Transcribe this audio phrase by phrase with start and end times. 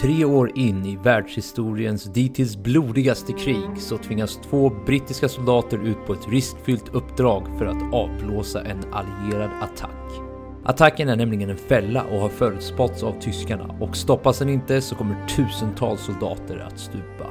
[0.00, 6.12] Tre år in i världshistoriens dittills blodigaste krig så tvingas två brittiska soldater ut på
[6.12, 10.22] ett riskfyllt uppdrag för att avblåsa en allierad attack.
[10.64, 14.94] Attacken är nämligen en fälla och har förutspåtts av tyskarna och stoppas den inte så
[14.94, 17.26] kommer tusentals soldater att stupa.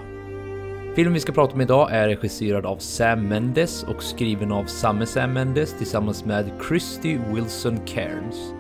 [0.96, 5.06] Filmen vi ska prata om idag är regisserad av Sam Mendes och skriven av samme
[5.06, 8.54] Sam Mendes tillsammans med Christy Wilson Cairns.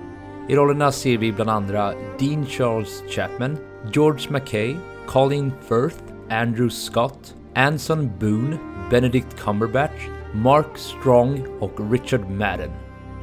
[0.49, 3.57] I rollerna ser vi bland andra Dean Charles Chapman,
[3.91, 4.75] George McKay,
[5.07, 8.57] Colin Firth, Andrew Scott, Anson Boone,
[8.89, 12.71] Benedict Cumberbatch, Mark Strong och Richard Madden.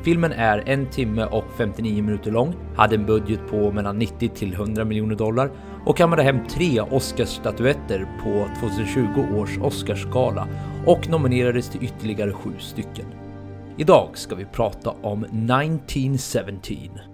[0.05, 4.55] Filmen är en timme och 59 minuter lång, hade en budget på mellan 90 till
[4.55, 5.51] 100 miljoner dollar
[5.87, 10.49] och kammade hem tre Oscarsstatyetter på 2020 års Oscarsgala
[10.87, 13.07] och nominerades till ytterligare sju stycken.
[13.77, 17.14] Idag ska vi prata om 1917.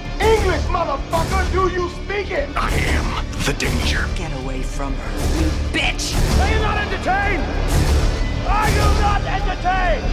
[0.21, 1.51] English, motherfucker!
[1.51, 2.49] Do you speak it?
[2.55, 4.07] I am the danger.
[4.15, 6.15] Get away from her, you bitch!
[6.39, 7.43] Are you not entertained?
[8.47, 10.03] Are you not entertained?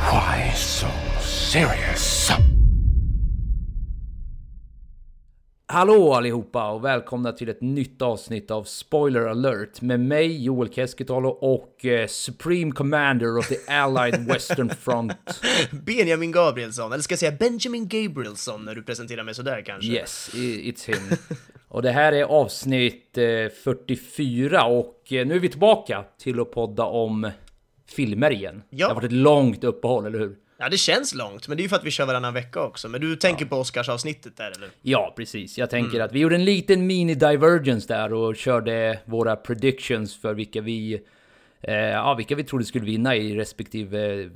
[0.00, 2.55] Why so serious?
[5.68, 11.28] Hallå allihopa och välkomna till ett nytt avsnitt av Spoiler alert med mig Joel Keskitalo
[11.28, 15.12] och eh, Supreme Commander of the Allied Western Front.
[15.86, 19.90] Benjamin Gabrielsson, eller ska jag säga Benjamin Gabrielsson när du presenterar mig sådär kanske?
[19.90, 21.16] Yes, it's him.
[21.68, 23.24] Och det här är avsnitt eh,
[23.64, 27.30] 44 och eh, nu är vi tillbaka till att podda om
[27.88, 28.62] filmer igen.
[28.70, 28.86] Ja.
[28.86, 30.36] Det har varit ett långt uppehåll, eller hur?
[30.58, 32.88] Ja, det känns långt, men det är ju för att vi kör varannan vecka också.
[32.88, 34.68] Men du tänker på Oscarsavsnittet där, eller?
[34.82, 35.58] Ja, precis.
[35.58, 40.60] Jag tänker att vi gjorde en liten mini-divergence där och körde våra predictions för vilka
[40.60, 41.00] vi,
[41.62, 44.28] ja, vilka vi trodde skulle vinna i respektive eh,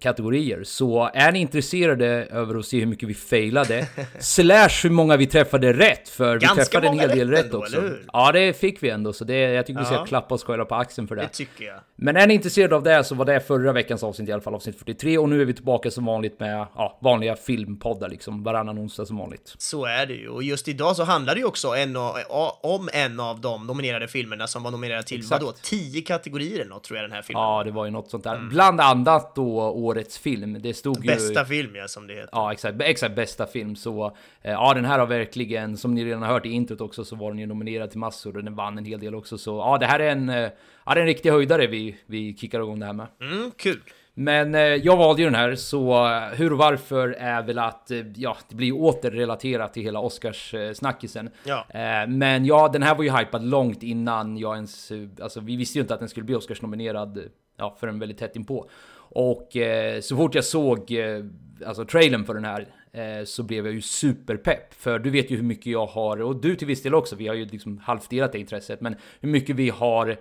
[0.00, 0.64] kategorier.
[0.64, 3.86] Så är ni intresserade över att se hur mycket vi failade,
[4.18, 7.44] slash hur många vi träffade rätt, för Ganska vi träffade en hel del rätt rätt
[7.44, 7.90] ändå, också.
[8.12, 10.04] Ja, det fick vi ändå, så det, jag tycker vi ska Ja.
[10.06, 11.22] klappa oss själva på axeln för det.
[11.22, 11.76] Det tycker jag.
[11.96, 14.54] Men är ni intresserade av det så var det förra veckans avsnitt i alla fall,
[14.54, 15.18] avsnitt 43.
[15.18, 19.16] Och nu är vi tillbaka som vanligt med ja, vanliga filmpoddar liksom, varannan onsdag som
[19.18, 19.54] vanligt.
[19.58, 20.28] Så är det ju.
[20.28, 22.16] Och just idag så handlar det ju också en av,
[22.62, 25.42] om en av de nominerade filmerna som var nominerade till, Exakt.
[25.42, 27.42] vadå, tio kategorier eller något tror jag den här filmen.
[27.42, 28.38] Ja, det var ju något sånt där.
[28.38, 30.56] Bland annat då årets film.
[30.60, 31.06] Det stod ju...
[31.06, 32.28] Bästa film, ja, som det heter.
[32.32, 32.80] Ja, exakt.
[32.80, 33.76] Exakt, bästa film.
[33.76, 37.04] Så eh, ja, den här har verkligen, som ni redan har hört i introt också,
[37.04, 39.38] så var den ju nominerad till massor och den vann en hel del också.
[39.38, 40.50] Så ja, det här är en, eh,
[40.86, 43.06] ja, det är en riktig höjdare vi, vi kickar igång det här med.
[43.20, 43.80] Mm, kul.
[44.18, 47.90] Men eh, jag valde ju den här, så eh, hur och varför är väl att,
[47.90, 51.30] eh, ja, det blir ju åter relaterat till hela Oscars-snackisen.
[51.44, 51.66] Ja.
[52.08, 55.82] Men ja, den här var ju hypad långt innan jag ens, alltså vi visste ju
[55.82, 57.22] inte att den skulle bli Oscars-nominerad,
[57.56, 58.68] ja, förrän väldigt tätt inpå.
[59.08, 61.24] Och eh, så fort jag såg, eh,
[61.66, 64.74] alltså trailern för den här, eh, så blev jag ju superpepp.
[64.74, 67.28] För du vet ju hur mycket jag har, och du till viss del också, vi
[67.28, 70.16] har ju liksom halvdelat det intresset, men hur mycket vi har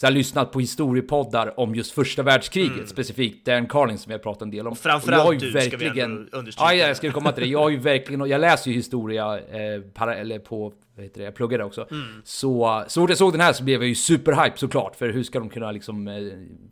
[0.00, 4.22] så jag har lyssnat på historiepoddar om just första världskriget, specifikt Dan Carlin som jag
[4.22, 4.66] pratat en del om.
[4.66, 4.76] Mm.
[4.76, 6.52] Framförallt du, ska vi understryka.
[6.58, 7.48] Ja, jag skulle komma till det.
[7.48, 11.24] Jag har ju verkligen, jag läser ju historia, eh, para, eller på, vad heter det,
[11.24, 11.86] jag pluggar det också.
[11.90, 12.06] Mm.
[12.24, 15.22] Så, så fort jag såg den här så blev jag ju superhype såklart, för hur
[15.22, 16.14] ska de kunna liksom eh,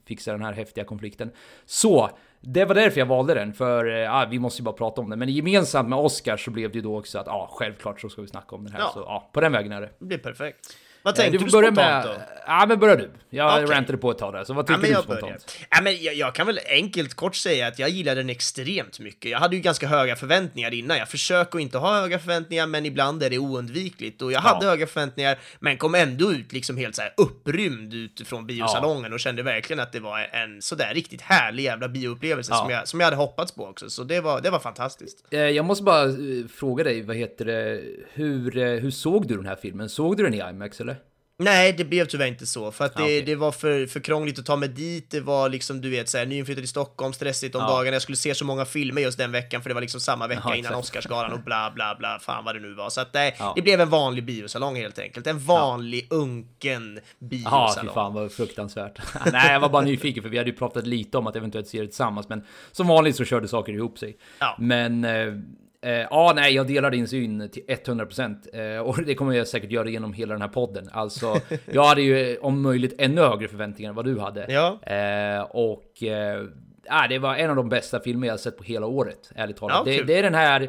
[0.06, 1.31] fixa den här häftiga konflikten?
[1.66, 2.10] Så,
[2.41, 5.10] det var därför jag valde den, för eh, ja, vi måste ju bara prata om
[5.10, 5.19] den.
[5.19, 8.22] Men gemensamt med Oscar så blev det ju då också att, ja, självklart så ska
[8.22, 8.81] vi snacka om den här.
[8.81, 8.91] Ja.
[8.95, 9.91] Så ja, på den vägen är det.
[9.99, 10.77] Det blir perfekt.
[11.03, 12.14] Vad Eh, tänkte du du, börja spontant med...
[12.16, 12.20] då?
[12.47, 13.10] Ja, men börja du.
[13.31, 13.76] Jag Okej.
[13.76, 15.22] rantade på ett tag där, så vad Ja, tycker men du jag spontant?
[15.22, 15.38] börjar.
[15.70, 19.30] Ja, men jag, jag kan väl enkelt kort säga att jag gillade den extremt mycket.
[19.30, 20.98] Jag hade ju ganska höga förväntningar innan.
[20.98, 24.22] Jag försöker inte ha höga förväntningar, men ibland är det oundvikligt.
[24.22, 28.47] Och jag hade höga förväntningar, men kom ändå ut liksom helt så här upprymd utifrån
[28.47, 32.59] biosalongen och kände verkligen att det var en sådär riktigt härlig jävla bioupplevelse Ja.
[32.59, 33.91] som, jag, som jag hade hoppats på också.
[33.91, 35.24] Så det var, det var fantastiskt.
[35.30, 36.12] Eh, Jag måste bara eh,
[36.56, 37.80] fråga dig, vad heter det,
[38.12, 39.89] hur, eh, hur såg du den här filmen?
[39.89, 40.97] Såg du den i IMAX eller?
[41.40, 43.22] Nej, det blev tyvärr inte så, för att det, Ah, okej.
[43.22, 45.10] det var för, för krångligt att ta mig dit.
[45.10, 47.68] Det var liksom, du vet, så här, nyinflyttad i Stockholm, stressigt om Ja.
[47.68, 47.94] dagarna.
[47.94, 50.42] Jag skulle se så många filmer just den veckan, för det var liksom samma vecka
[50.44, 50.74] Ja, innan.
[50.74, 52.90] Oscarsgalan och bla bla bla, fan vad det nu var.
[52.90, 53.52] Så att nej, Ja.
[53.56, 55.26] det blev en vanlig biosalong helt enkelt.
[55.26, 57.86] En vanlig unken Ja, biosalong.
[57.88, 58.98] fy fan vad fruktansvärt.
[59.32, 61.80] Nej, jag var bara nyfiken för vi hade ju pratat lite om att eventuellt se
[61.80, 64.16] det tillsammans, men som vanligt så körde saker ihop sig.
[64.38, 64.56] Ja.
[64.58, 65.34] Men eh,
[65.83, 69.71] Eh, ja, nej, jag delar din syn till 100% eh, och det kommer jag säkert
[69.71, 70.89] göra genom hela den här podden.
[70.92, 71.41] Alltså,
[71.72, 74.47] jag hade ju om möjligt ännu högre förväntningar än vad du hade.
[74.48, 74.78] Ja.
[74.83, 76.45] Eh, och eh,
[76.89, 79.83] ah, det var en av de bästa filmer jag sett på hela året, ärligt talat.
[79.86, 80.69] Ja, det, det är den här eh,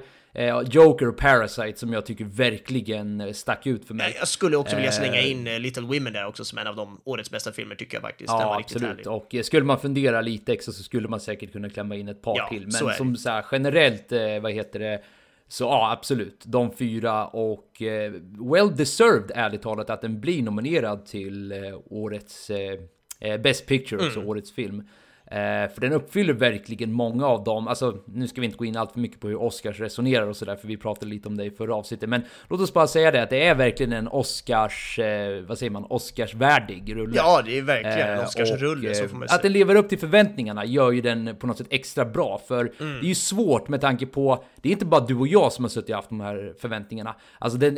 [0.71, 4.15] Joker och Parasite som jag tycker verkligen eh, stack ut för mig.
[4.19, 6.75] Jag skulle också vilja slänga Eh, in eh, Little Women där också som en av
[6.75, 8.29] de årets bästa filmer tycker jag faktiskt.
[8.29, 9.07] Ja, absolut.
[9.07, 12.21] Och eh, skulle man fundera lite extra så skulle man säkert kunna klämma in ett
[12.21, 12.71] par Ja, till.
[12.71, 12.97] så Men det.
[12.97, 15.01] som så här, generellt, eh, vad heter det?
[15.47, 16.43] Så ja, absolut.
[16.45, 18.11] De fyra och eh,
[18.53, 21.57] well deserved ärligt talat att den blir nominerad till eh,
[21.89, 22.79] årets eh,
[23.19, 24.29] eh, Best Picture, alltså Mm.
[24.29, 24.87] årets film.
[25.31, 27.67] Eh, för den uppfyller verkligen många av dem.
[27.67, 30.35] Alltså, nu ska vi inte gå in allt för mycket på hur Oscars resonerar och
[30.37, 32.09] sådär, för vi pratade lite om det i förra avsnittet.
[32.09, 35.69] Men låt oss bara säga det att det är verkligen en Oscars, eh, vad säger
[35.71, 37.13] man, Oscarsvärdig rulle.
[37.15, 39.41] Ja, det är verkligen en Eh, Oscarsrulle, så får man Att säga.
[39.41, 42.93] den lever upp till förväntningarna gör ju den på något sätt extra bra, för Mm.
[42.99, 45.63] det är ju svårt med tanke på, det är inte bara du och jag som
[45.65, 47.15] har suttit och haft de här förväntningarna.
[47.39, 47.77] Alltså den,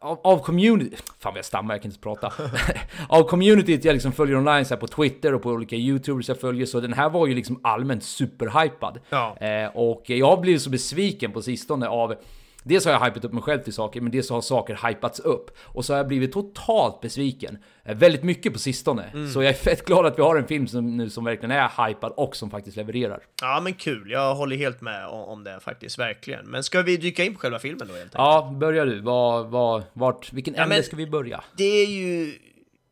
[0.00, 2.32] av, av community, fan vad jag stammar, jag kan inte prata.
[3.08, 6.40] av communityt jag liksom följer online så här på Twitter och på olika YouTubers jag
[6.44, 9.00] följer, så den här var ju liksom allmänt superhypad.
[9.10, 9.36] Ja.
[9.36, 12.14] Eh, och jag har blivit så besviken på sistone av
[12.66, 15.50] Dels har jag hypat upp mig själv till saker, men dels har saker hypats upp.
[15.62, 17.58] Och så har jag blivit totalt besviken.
[17.84, 19.04] Eh, väldigt mycket på sistone.
[19.14, 19.30] Mm.
[19.30, 21.86] Så jag är fett glad att vi har en film som, nu som verkligen är
[21.86, 23.20] hypad och som faktiskt levererar.
[23.42, 24.10] Ja, men kul.
[24.10, 26.46] Jag håller helt med om, det faktiskt, verkligen.
[26.46, 28.14] Men ska vi dyka in på själva filmen då helt enkelt?
[28.14, 29.00] Ja, börjar du.
[29.00, 31.44] Var, var, vart, vilken Ja, ände ska vi börja?
[31.56, 32.32] Det är ju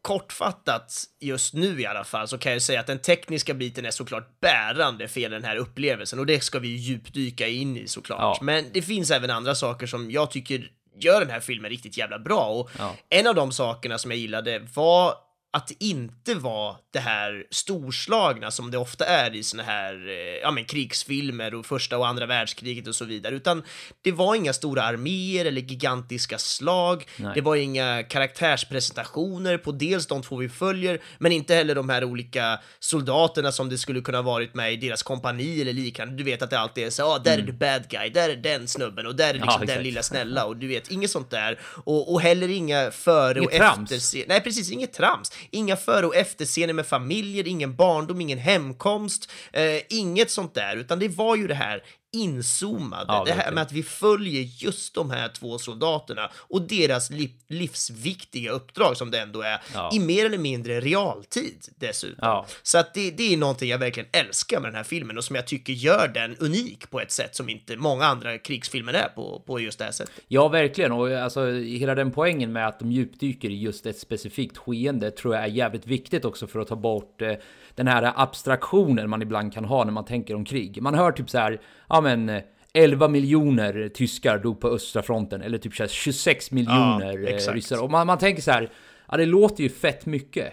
[0.02, 3.90] kortfattat just nu i alla fall så kan jag säga att den tekniska biten är
[3.90, 8.20] såklart bärande för den här upplevelsen och det ska vi ju djupdyka in i såklart.
[8.20, 8.38] Ja.
[8.42, 10.70] Men det finns även andra saker som jag tycker
[11.00, 12.96] gör den här filmen riktigt jävla bra och Ja.
[13.08, 15.14] en av de sakerna som jag gillade var
[15.54, 20.14] att det inte var det här storslagna som det ofta är i såna här eh,
[20.42, 23.62] ja, men krigsfilmer och första och andra världskriget och så vidare, utan
[24.02, 27.04] det var inga stora arméer eller gigantiska slag.
[27.16, 27.32] Nej.
[27.34, 32.04] Det var inga karaktärspresentationer på dels de två vi följer, men inte heller de här
[32.04, 36.14] olika soldaterna som det skulle kunna varit med i deras kompani eller liknande.
[36.16, 38.36] Du vet att det alltid är så, ah, där är the bad guy, där är
[38.36, 39.84] den snubben och där är liksom den exakt.
[39.84, 41.58] lilla snälla och du vet, inget sånt där.
[41.84, 43.92] Och, och heller inga före Inget och trams.
[43.92, 44.26] efterscener.
[44.28, 45.32] Nej, precis, inget trams.
[45.50, 50.98] Inga före och efterscener med familjer, ingen barndom, ingen hemkomst, eh, inget sånt där, utan
[50.98, 55.10] det var ju det här inzoomade, Ja, det här med att vi följer just de
[55.10, 59.90] här två soldaterna och deras liv, livsviktiga uppdrag som det ändå är, Ja.
[59.92, 62.18] i mer eller mindre realtid dessutom.
[62.20, 62.46] Ja.
[62.62, 65.36] Så att det, det är någonting jag verkligen älskar med den här filmen och som
[65.36, 69.42] jag tycker gör den unik på ett sätt som inte många andra krigsfilmer är på,
[69.46, 70.14] på just det här sättet.
[70.28, 70.92] Ja, verkligen.
[70.92, 75.34] Och alltså, hela den poängen med att de djupdyker i just ett specifikt skeende tror
[75.34, 77.32] jag är jävligt viktigt också för att ta bort eh,
[77.74, 80.82] den här abstraktionen man ibland kan ha när man tänker om krig.
[80.82, 82.42] Man hör typ så här, ja men eh,
[82.74, 87.56] 11 miljoner tyskar dog på östra fronten, eller typ så här 26 miljoner eh, exakt.
[87.56, 87.82] ryssar.
[87.82, 88.70] Och man, man tänker så här,
[89.08, 90.52] ja det låter ju fett mycket.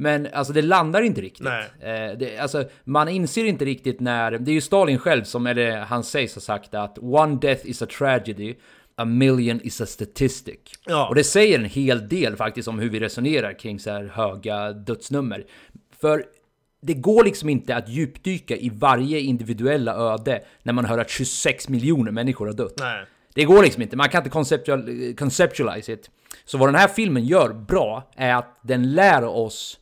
[0.00, 1.46] Men alltså det landar inte riktigt.
[1.46, 4.30] Eh, det, alltså, man inser inte riktigt när...
[4.30, 7.82] Det är ju Stalin själv som, eller han sägs ha sagt att “One death is
[7.82, 8.54] a tragedy,
[8.96, 10.60] a million is a statistic”.
[10.86, 11.08] Ja.
[11.08, 14.72] Och det säger en hel del faktiskt om hur vi resonerar kring så här höga
[14.72, 15.44] dödsnummer.
[16.00, 16.24] För
[16.80, 21.68] det går liksom inte att djupdyka i varje individuella öde när man hör att 26
[21.68, 22.74] miljoner människor har dött.
[22.78, 23.04] Nej.
[23.34, 26.10] Det går liksom inte, man kan inte conceptual, conceptualize it.
[26.44, 29.78] Så vad den här filmen gör bra är att den lär oss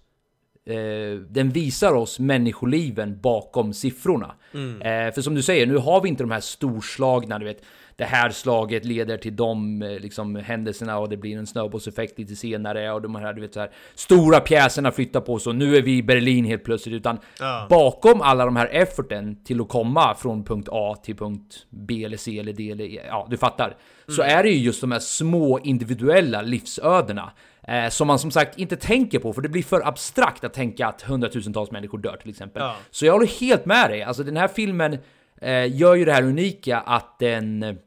[0.69, 4.35] Eh, den visar oss människoliven bakom siffrorna.
[4.81, 7.63] Eh, för som du säger, nu har vi inte de här storslagna, du vet,
[7.99, 12.37] det här slaget leder till de eh, liksom, händelserna och det blir en snöbollseffekt lite
[12.37, 15.83] senare och de här, du vet, så här, stora pjäserna flyttar på så nu är
[15.83, 17.67] vi i Berlin helt plötsligt, utan Ja.
[17.71, 22.17] bakom alla de här efforten till att komma från punkt A till punkt B eller
[22.17, 23.77] C eller D eller E, ja, du fattar.
[24.09, 27.33] Så är det ju just de här små individuella livsödena
[27.69, 30.87] eh, som man som sagt inte tänker på, för det blir för abstrakt att tänka
[30.87, 32.63] att hundratusentals människor dör till exempel.
[32.63, 32.77] Ja.
[32.91, 34.03] Så jag håller helt med dig.
[34.03, 34.99] Alltså den här filmen
[35.41, 37.79] eh, gör ju det här unika att den...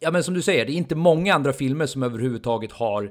[0.00, 3.10] Ja men som du säger, det är inte många andra filmer som överhuvudtaget har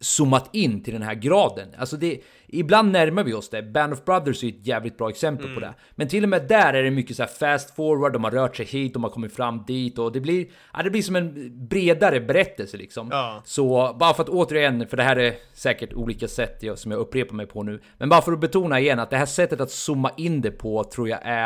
[0.00, 1.68] zoomat in till den här graden.
[1.78, 3.62] Alltså det, ibland närmar vi oss det.
[3.62, 5.74] Band of Brothers är ett jävligt bra exempel på det.
[5.94, 8.56] Men till och med där är det mycket så här fast forward, de har rört
[8.56, 11.52] sig hit, de har kommit fram dit och det blir, ja, det blir som en
[11.68, 13.08] bredare berättelse liksom.
[13.10, 13.42] Ja.
[13.44, 17.00] Så bara för att återigen, för det här är säkert olika sätt jag- som jag
[17.00, 19.70] upprepar mig på nu, men bara för att betona igen att det här sättet att
[19.70, 21.42] zooma in det på tror jag är,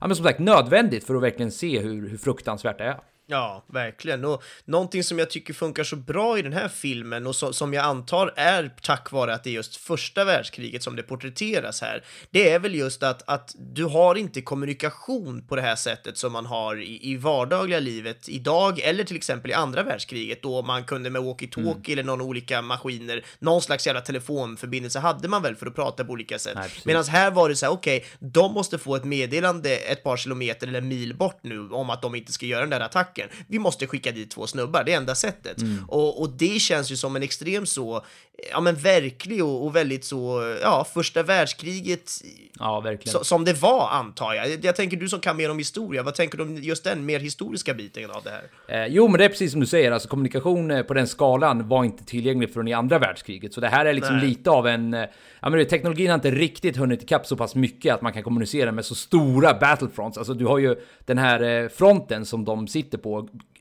[0.00, 2.96] ja men som sagt nödvändigt för att verkligen se hur, hur fruktansvärt det är.
[3.26, 4.24] Ja, verkligen.
[4.24, 7.74] Och någonting som jag tycker funkar så bra i den här filmen och så, som
[7.74, 12.04] jag antar är tack vare att det är just första världskriget som det porträtteras här,
[12.30, 16.32] det är väl just att, att du har inte kommunikation på det här sättet som
[16.32, 20.84] man har i, i vardagliga livet idag eller till exempel i andra världskriget då man
[20.84, 21.92] kunde med walkie-talkie Mm.
[21.92, 26.12] eller någon olika maskiner, någon slags jävla telefonförbindelse hade man väl för att prata på
[26.12, 26.54] olika sätt.
[26.84, 30.66] Medan här var det så här, okej, de måste få ett meddelande ett par kilometer
[30.66, 33.13] eller mil bort nu om att de inte ska göra den där attacken.
[33.48, 35.58] Vi måste skicka dit två snubbar, det är enda sättet.
[35.62, 35.84] Mm.
[35.88, 38.04] Och, och det känns ju som en extrem så,
[38.50, 42.10] ja men verklig och, och väldigt så, ja, första världskriget
[42.58, 43.12] Ja, verkligen.
[43.18, 44.64] så, som det var antar jag.
[44.64, 47.20] Jag tänker du som kan mer om historia, vad tänker du om just den mer
[47.20, 48.84] historiska biten av det här?
[48.84, 51.68] Eh, jo, men det är precis som du säger, alltså kommunikation eh, på den skalan
[51.68, 53.54] var inte tillgänglig förrän i andra världskriget.
[53.54, 54.26] Så det här är liksom Nej.
[54.28, 54.94] lite av en...
[54.94, 55.04] eh,
[55.40, 58.22] Ja, men det, teknologin har inte riktigt hunnit ikapp så pass mycket att man kan
[58.22, 60.18] kommunicera med så stora battlefronts.
[60.18, 63.03] Alltså du har ju den här eh, fronten som de sitter på,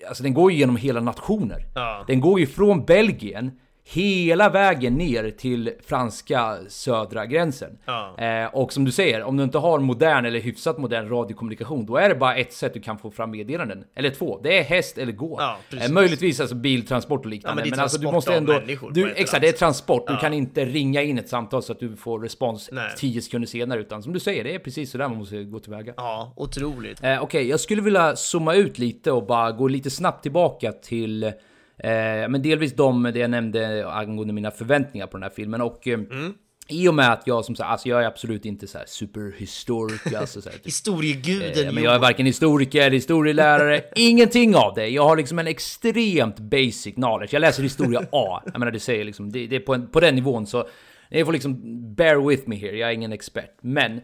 [0.08, 1.66] alltså den går ju genom hela nationer.
[1.76, 2.04] Ja.
[2.08, 3.52] Den går ju från Belgien
[3.86, 7.78] hela vägen ner till franska södra gränsen.
[7.86, 8.18] Ja.
[8.18, 11.98] Eh, och som du säger, om du inte har modern eller hyfsat modern radiokommunikation, då
[11.98, 13.84] är det bara ett sätt du kan få fram meddelanden.
[13.96, 14.40] Eller två.
[14.44, 15.38] Det är häst eller gå.
[15.40, 17.62] Ja, eh, möjligtvis alltså biltransport och liknande.
[17.62, 18.62] Ja, men är alltså du måste ändå...
[18.92, 20.08] Du, exakt, det är transport.
[20.08, 22.92] Du kan inte ringa in ett samtal så att du får respons Nej.
[22.98, 23.80] 10 sekunder senare.
[23.80, 25.94] Utan som du säger, det är precis så där man måste gå tillväga.
[25.98, 27.04] Ja, otroligt.
[27.04, 31.34] Eh, Okej, jag skulle vilja zooma ut lite och bara gå lite snabbt tillbaka till
[31.78, 35.88] eh, men delvis de, det jag nämnde angående mina förväntningar på den här filmen och
[35.88, 36.34] eh, Mm.
[36.68, 40.18] I och med att jag som sagt, alltså jag är absolut inte så här superhistoriker,
[40.18, 44.88] alltså så här, typ, Historieguden eh, men jag är varken historiker, historielärare, ingenting av det.
[44.88, 47.34] Jag har liksom en extremt basic knowledge.
[47.34, 48.42] Jag läser historia A.
[48.46, 50.68] Jag menar det säger liksom, det, det är på, en, på den nivån så
[51.12, 51.62] ni får liksom
[51.96, 53.58] bear with me here, jag är ingen expert.
[53.62, 54.02] Men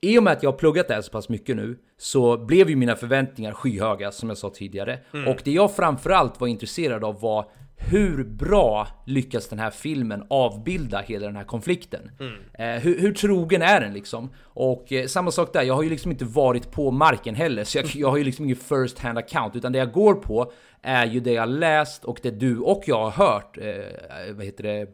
[0.00, 2.70] i och med att jag har pluggat det här så pass mycket nu så blev
[2.70, 4.98] ju mina förväntningar skyhöga som jag sa tidigare.
[5.28, 11.00] Och det jag framförallt var intresserad av var hur bra lyckas den här filmen avbilda
[11.00, 12.10] hela den här konflikten?
[12.54, 14.30] Eh, hur, hur trogen är den liksom?
[14.42, 17.78] Och eh, samma sak där, jag har ju liksom inte varit på marken heller, så
[17.78, 20.52] jag, jag har ju liksom ingen first hand account, utan det jag går på
[20.82, 24.64] är ju det jag läst och det du och jag har hört, eh, vad heter
[24.64, 24.86] det,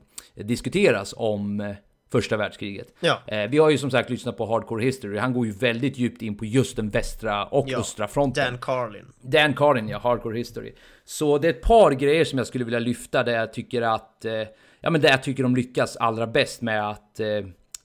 [0.43, 1.75] diskuteras om eh,
[2.17, 2.95] första världskriget.
[3.01, 3.19] Ja.
[3.27, 6.23] Eh, vi har ju som sagt lyssnat på Hardcore History, han går ju väldigt djupt
[6.23, 8.45] in på just den västra och Ja, östra fronten.
[8.45, 9.07] Dan Carlin.
[9.21, 10.75] Dan Carlin, ja, Hardcore History.
[11.05, 14.25] Så det är ett par grejer som jag skulle vilja lyfta där jag tycker att,
[14.25, 14.33] eh,
[14.81, 17.27] ja men där jag tycker de lyckas allra bäst med att, eh,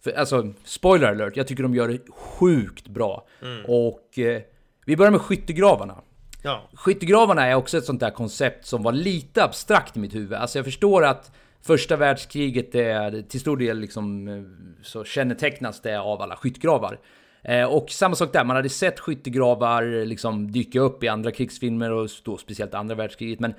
[0.03, 3.27] för, alltså spoiler alert, jag tycker de gör det sjukt bra.
[3.67, 4.41] Och eh,
[4.85, 6.01] vi börjar med skyttegravarna.
[6.43, 6.69] Ja.
[6.73, 10.33] Skyttegravarna är också ett sånt där koncept som var lite abstrakt i mitt huvud.
[10.33, 11.31] Alltså jag förstår att
[11.63, 14.43] första världskriget är till stor del liksom eh,
[14.83, 16.99] så kännetecknas det av alla skyttegravar.
[17.43, 21.91] Eh, och samma sak där, man hade sett skyttegravar liksom dyka upp i andra krigsfilmer
[21.91, 23.39] och då speciellt andra världskriget.
[23.39, 23.53] Men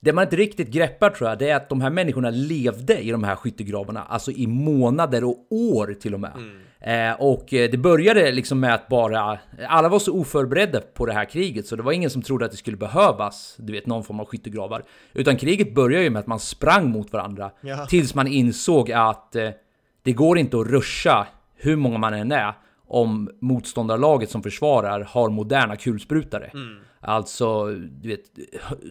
[0.00, 3.10] det man inte riktigt greppar tror jag, det är att de här människorna levde i
[3.10, 6.32] de här skyttegravarna, alltså i månader och år till och med.
[6.80, 11.12] Eh, och eh, det började liksom med att bara, alla var så oförberedda på det
[11.12, 14.04] här kriget så det var ingen som trodde att det skulle behövas, du vet, någon
[14.04, 14.84] form av skyttegravar.
[15.14, 17.86] Utan kriget började ju med att man sprang mot varandra Ja.
[17.86, 19.50] tills man insåg att eh,
[20.02, 22.52] det går inte att ruscha hur många man än är
[22.86, 26.50] om motståndarlaget som försvarar har moderna kulsprutare.
[27.00, 28.20] Alltså, du vet,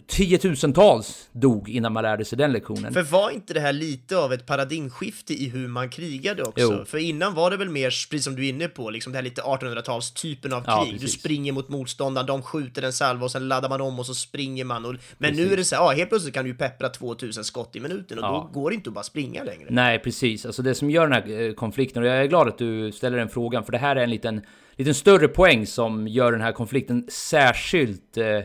[0.06, 2.92] tiotusentals dog innan man lärde sig den lektionen.
[2.94, 6.60] För var inte det här lite av ett paradigmskifte i hur man krigade också?
[6.78, 6.84] Jo.
[6.84, 9.22] För innan var det väl mer, precis som du är inne på, liksom det här
[9.22, 10.94] lite 1800-talstypen av Ja, krig.
[10.94, 11.20] du precis.
[11.20, 14.64] springer mot motståndaren, de skjuter en salva och sen laddar man om och så springer
[14.64, 14.84] man.
[14.84, 15.52] Och, men nu Precis.
[15.52, 18.18] är det så här, ja, helt plötsligt kan du ju peppra 2000 skott i minuten
[18.18, 18.50] och Ja.
[18.52, 19.66] då går det inte att bara springa längre.
[19.70, 20.46] Nej, precis.
[20.46, 23.18] Alltså det som gör den här eh, konflikten, och jag är glad att du ställer
[23.18, 24.40] den frågan, för det här är en liten,
[24.78, 28.40] liten större poäng som gör den här konflikten särskilt eh,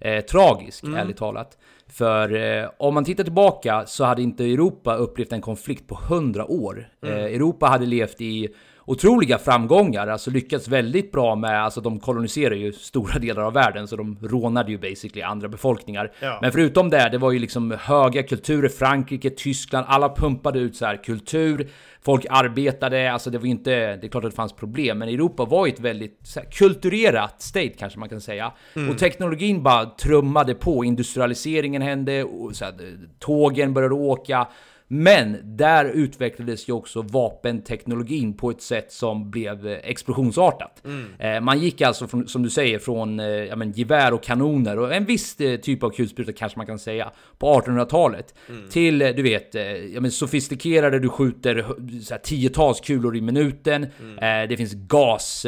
[0.00, 1.58] eh, tragisk, ärligt talat.
[1.86, 6.46] För eh, om man tittar tillbaka så hade inte Europa upplevt en konflikt på 100
[6.50, 6.88] år.
[7.02, 8.48] Eh, Europa hade levt i
[8.88, 13.88] otroliga framgångar, alltså lyckats väldigt bra med, alltså de koloniserar ju stora delar av världen,
[13.88, 16.12] så de rånade ju basically andra befolkningar.
[16.20, 16.38] Ja.
[16.42, 20.86] Men förutom det, det var ju liksom höga kulturer, Frankrike, Tyskland, alla pumpade ut så
[20.86, 21.68] här kultur,
[22.02, 25.44] folk arbetade, alltså det var inte, det är klart att det fanns problem, men Europa
[25.44, 28.52] var ju ett väldigt här, kulturerat state kanske man kan säga.
[28.90, 32.74] Och teknologin bara trummade på, industrialiseringen hände, och så här,
[33.18, 34.48] tågen började åka,
[34.88, 40.82] men där utvecklades ju också vapenteknologin på ett sätt som blev eh, explosionsartat.
[41.18, 44.78] Eh, man gick alltså, från, som du säger, från eh, ja, men, gevär och kanoner
[44.78, 48.34] och en viss typ av kulspruta kanske man kan säga på 1800-talet
[48.70, 49.54] till, eh, du vet,
[49.94, 51.64] ja, men, sofistikerade, du skjuter
[52.02, 53.84] så här, tiotals kulor i minuten.
[53.84, 55.46] Eh, det finns gas,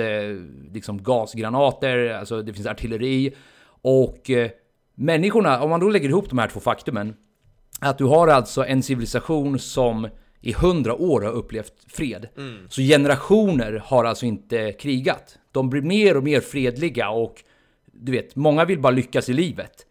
[0.73, 3.35] liksom gasgranater, alltså det finns artilleri
[3.83, 4.31] och
[4.95, 7.15] människorna, om man då lägger ihop de här två faktumen,
[7.81, 10.09] att du har alltså en civilisation som
[10.41, 12.29] i hundra år har upplevt fred.
[12.69, 15.39] Så generationer har alltså inte krigat.
[15.53, 17.45] De blir mer och mer fredliga och
[17.93, 19.87] du vet, många vill bara lyckas i livet.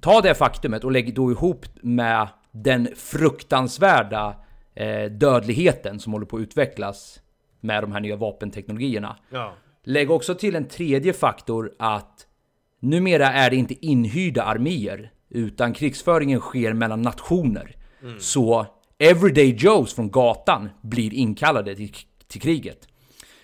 [0.00, 4.36] Ta det faktumet och lägg då ihop med den fruktansvärda
[4.74, 7.20] eh, dödligheten som håller på att utvecklas
[7.60, 9.16] med de här nya vapenteknologierna.
[9.30, 9.54] Ja.
[9.84, 12.26] Lägg också till en tredje faktor att
[12.80, 17.76] numera är det inte inhyrda arméer, utan krigsföringen sker mellan nationer.
[18.18, 18.66] Så
[18.98, 21.92] Everyday Joes från gatan blir inkallade till,
[22.26, 22.88] till kriget.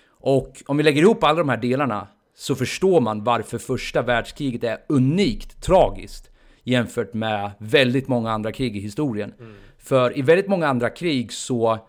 [0.09, 4.63] Och om vi lägger ihop alla de här delarna så förstår man varför första världskriget
[4.63, 6.29] är unikt tragiskt
[6.63, 9.33] jämfört med väldigt många andra krig i historien.
[9.77, 11.87] För i väldigt många andra krig så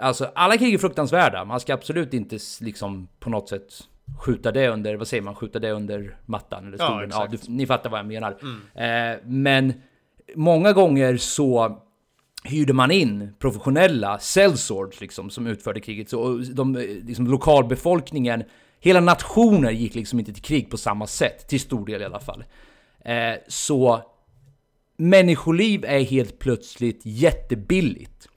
[0.00, 3.88] Alltså alla krig är fruktansvärda, man ska absolut inte liksom på något sätt
[4.18, 7.10] skjuta det under, vad säger man, skjuta det under mattan eller Ja, stolen.
[7.12, 7.46] Ja, exakt.
[7.46, 8.36] du, ni fattar vad jag menar.
[8.74, 9.72] Eh, men
[10.34, 11.78] många gånger så
[12.44, 16.10] hyrde man in professionella sellswords liksom som utförde kriget.
[16.10, 16.74] Så de,
[17.04, 18.44] liksom lokalbefolkningen,
[18.80, 22.20] hela nationer gick liksom inte till krig på samma sätt, till stor del i alla
[22.20, 22.44] fall.
[23.04, 24.02] Eh, så
[24.96, 28.28] människoliv är helt plötsligt jättebilligt.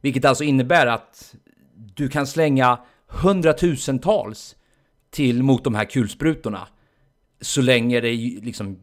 [0.00, 1.34] Vilket alltså innebär att
[1.74, 4.56] du kan slänga hundratusentals
[5.14, 6.68] till mot de här kulsprutorna.
[7.40, 8.78] Så länge det liksom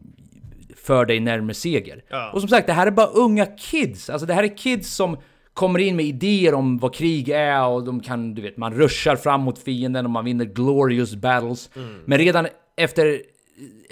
[0.76, 2.04] för dig närmare seger.
[2.08, 2.30] Ja.
[2.32, 4.10] Och som sagt, det här är bara unga kids.
[4.10, 5.16] Alltså det här är kids som
[5.54, 9.16] kommer in med idéer om vad krig är och de kan, du vet, man ruschar
[9.16, 11.70] fram mot fienden och man vinner glorious battles.
[12.04, 12.46] Men redan
[12.76, 13.22] efter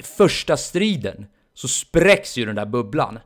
[0.03, 3.19] första striden så spräcks ju den där bubblan.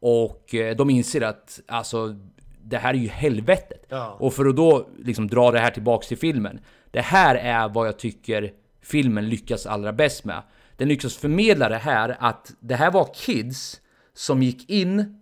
[0.00, 2.16] Och eh, de inser att alltså,
[2.62, 3.86] det här är ju helvetet.
[3.88, 4.16] Ja.
[4.20, 6.60] Och för att då liksom dra det här tillbaks till filmen.
[6.90, 8.52] Det här är vad jag tycker
[8.82, 10.42] filmen lyckas allra bäst med.
[10.76, 13.80] Den lyckas förmedla det här att det här var kids
[14.14, 15.18] som gick in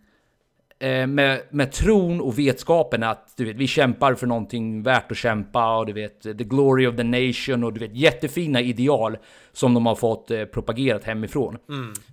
[0.79, 5.19] eh, med, med tron och vetskapen att du vet, vi kämpar för någonting värt att
[5.19, 9.17] kämpa och du vet, the glory of the nation och du vet, jättefina ideal
[9.53, 11.59] som de har fått eh, propagerat hemifrån.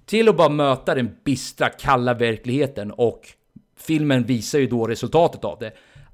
[0.06, 3.22] Till att bara möta den bistra, kalla verkligheten och
[3.78, 5.72] filmen visar ju då resultatet av det.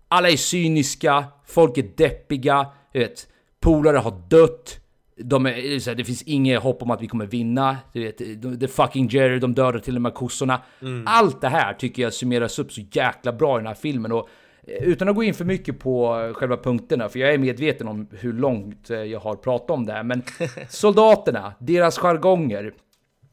[0.07, 3.27] Alla är cyniska, folk är deppiga, du vet,
[3.59, 4.79] polare har dött,
[5.17, 7.77] de är, så här, det finns inget hopp om att vi kommer vinna.
[7.93, 8.17] Du vet,
[8.59, 10.61] the fucking Jerry, de dödar till och med kossorna.
[11.05, 14.11] Allt det här tycker jag summeras upp så jäkla bra i den här filmen.
[14.11, 14.29] Och
[14.67, 17.87] eh, utan att gå in för mycket på eh, själva punkterna, för jag är medveten
[17.87, 20.03] om hur långt eh, jag har pratat om det här.
[20.03, 20.23] Men
[20.69, 22.73] soldaterna, deras jargonger,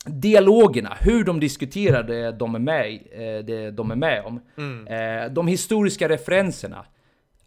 [0.04, 2.98] dialogerna, hur de diskuterar det de är med,
[3.46, 4.40] det de är med om.
[4.86, 6.84] Eh, De historiska referenserna.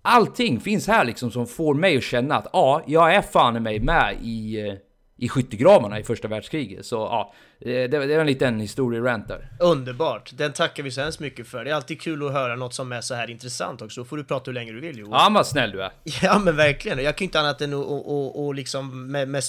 [0.06, 3.60] Allting finns här liksom som får mig att känna att ja, jag är fan i
[3.60, 4.74] mig med i, eh,
[5.18, 6.86] i skyttegravarna i första världskriget.
[6.86, 9.50] Så ja, eh, det, det är en liten historierant där.
[9.60, 11.66] Underbart, den tackar vi så hemskt mycket för.
[11.66, 14.02] Det är alltid kul att höra något som är så här intressant också.
[14.02, 15.12] Då får du prata hur länge du vill Johan.
[15.13, 15.92] Ja, vad snäll du är.
[16.22, 19.44] Ja men verkligen, jag kan inte annat än att och, och, och liksom med, med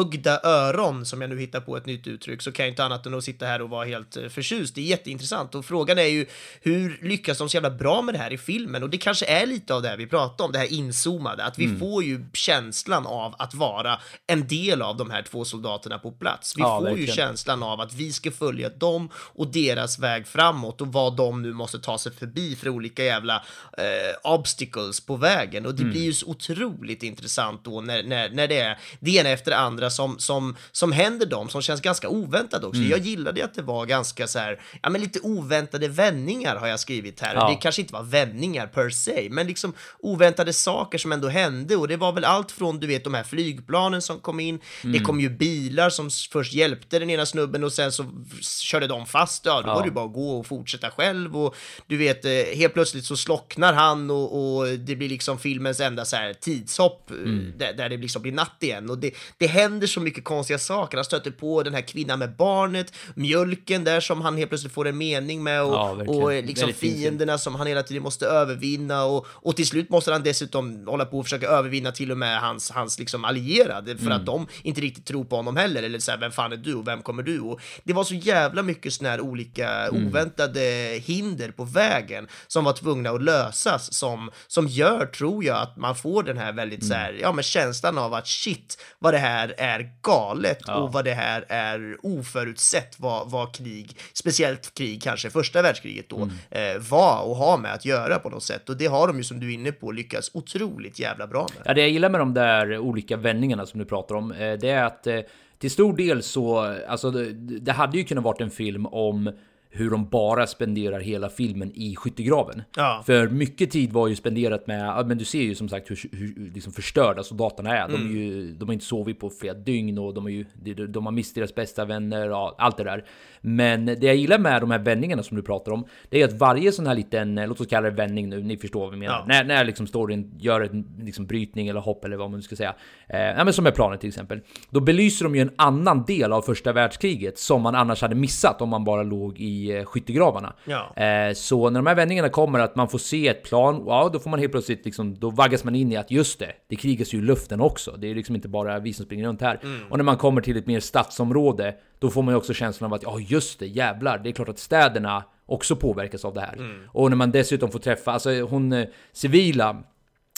[0.00, 3.06] storögda öron, som jag nu hittar på ett nytt uttryck, så kan jag inte annat
[3.06, 4.74] än att sitta här och vara helt eh, förtjust.
[4.74, 6.26] Det är jätteintressant och frågan är ju
[6.62, 8.82] hur lyckas de så jävla bra med det här i filmen?
[8.82, 11.58] Och det kanske är lite av det här vi pratar om, det här inzoomade, att
[11.58, 11.78] vi Mm.
[11.80, 16.56] får ju känslan av att vara en del av de här två soldaterna på plats.
[16.56, 20.80] Vi Ja, får ju känslan av att vi ska följa dem och deras väg framåt
[20.80, 23.36] och vad de nu måste ta sig förbi för olika jävla
[23.78, 25.66] eh, obstacles på vägen.
[25.66, 25.92] Och det Mm.
[25.92, 29.56] blir ju så otroligt intressant då när, när, när det är det ena efter det
[29.56, 32.78] andra som, som, som händer dem, som känns ganska oväntat också.
[32.80, 32.90] Mm.
[32.90, 36.80] Jag gillade att det var ganska så här, ja men lite oväntade vändningar har jag
[36.80, 37.34] skrivit här.
[37.34, 37.48] Ja.
[37.48, 41.88] Det kanske inte var vändningar per se, men liksom oväntade saker som ändå hände och
[41.88, 44.92] det var väl allt från du vet de här flygplanen som kom in, Mm.
[44.92, 48.04] det kom ju bilar som först hjälpte den ena snubben och sen så
[48.40, 49.74] körde de fast, ja då Ja.
[49.74, 53.16] var det bara att gå och fortsätta själv och du vet eh, helt plötsligt så
[53.16, 57.52] slocknar han och, och det blir liksom filmens enda så här tidshopp eh, Mm.
[57.58, 60.96] där, där det liksom blir natt igen och det, det händer så mycket konstiga saker,
[60.98, 64.88] han stöter på den här kvinnan med barnet, mjölken där som han helt plötsligt får
[64.88, 69.26] en mening med och, Ja, och liksom fienderna som han hela tiden måste övervinna och,
[69.30, 72.70] och till slut måste han dessutom hålla på och försöka övervinna till och med hans,
[72.70, 74.18] hans liksom allierade för Mm.
[74.20, 76.74] att de inte riktigt tror på honom heller eller så här, vem fan är du
[76.74, 77.40] och vem kommer du?
[77.40, 80.06] Och det var så jävla mycket såna här olika Mm.
[80.06, 80.60] oväntade
[81.04, 85.96] hinder på vägen som var tvungna att lösas som, som gör, tror jag, att man
[85.96, 89.54] får den här väldigt så här, ja men känslan av att shit vad det här
[89.60, 90.74] är galet Ja.
[90.74, 96.16] och vad det här är oförutsett vad, vad krig, speciellt krig kanske första världskriget då,
[96.16, 96.30] Mm.
[96.76, 98.68] eh, var och har med att göra på något sätt.
[98.68, 101.62] Och det har de ju som du är inne på lyckats otroligt jävla bra med.
[101.66, 104.70] Ja, det jag gillar med de där olika vändningarna som du pratar om, eh, det
[104.70, 105.20] är att eh,
[105.58, 109.32] till stor del så, alltså det, det hade ju kunnat varit en film om
[109.72, 112.62] hur de bara spenderar hela filmen i skyttegraven.
[112.76, 113.02] Ja.
[113.06, 116.50] För mycket tid var ju spenderat med, men du ser ju som sagt hur, hur
[116.54, 117.88] liksom förstörda soldaterna är.
[117.88, 120.44] De, är ju, de har inte sovit på flera dygn och de, är ju,
[120.86, 123.04] de, har mist deras bästa vänner och allt det där.
[123.40, 126.32] Men det jag gillar med de här vändningarna som du pratar om, det är att
[126.32, 128.96] varje sån här liten, eh, låt oss kalla det vändning nu, ni förstår vad vi
[128.96, 129.18] menar.
[129.18, 129.24] Ja.
[129.28, 132.74] När, när liksom storyn gör en liksom brytning eller hopp eller vad man ska säga.
[133.08, 134.40] Eh, ja, men som är planet till exempel.
[134.70, 138.62] Då belyser de ju en annan del av första världskriget som man annars hade missat
[138.62, 140.52] om man bara låg i eh, skyttegravarna.
[140.64, 140.96] Ja.
[140.96, 144.18] Eh, så när de här vändningarna kommer att man får se ett plan, ja då
[144.18, 147.14] får man helt plötsligt liksom, då vaggas man in i att just det, det krigas
[147.14, 147.90] ju i luften också.
[147.98, 149.60] Det är liksom inte bara vi som springer runt här.
[149.90, 152.94] Och när man kommer till ett mer stadsområde, då får man ju också känslan av
[152.94, 156.58] att ja just det, jävlar, det är klart att städerna också påverkas av det här.
[156.92, 159.82] Och när man dessutom får träffa, alltså hon eh, civila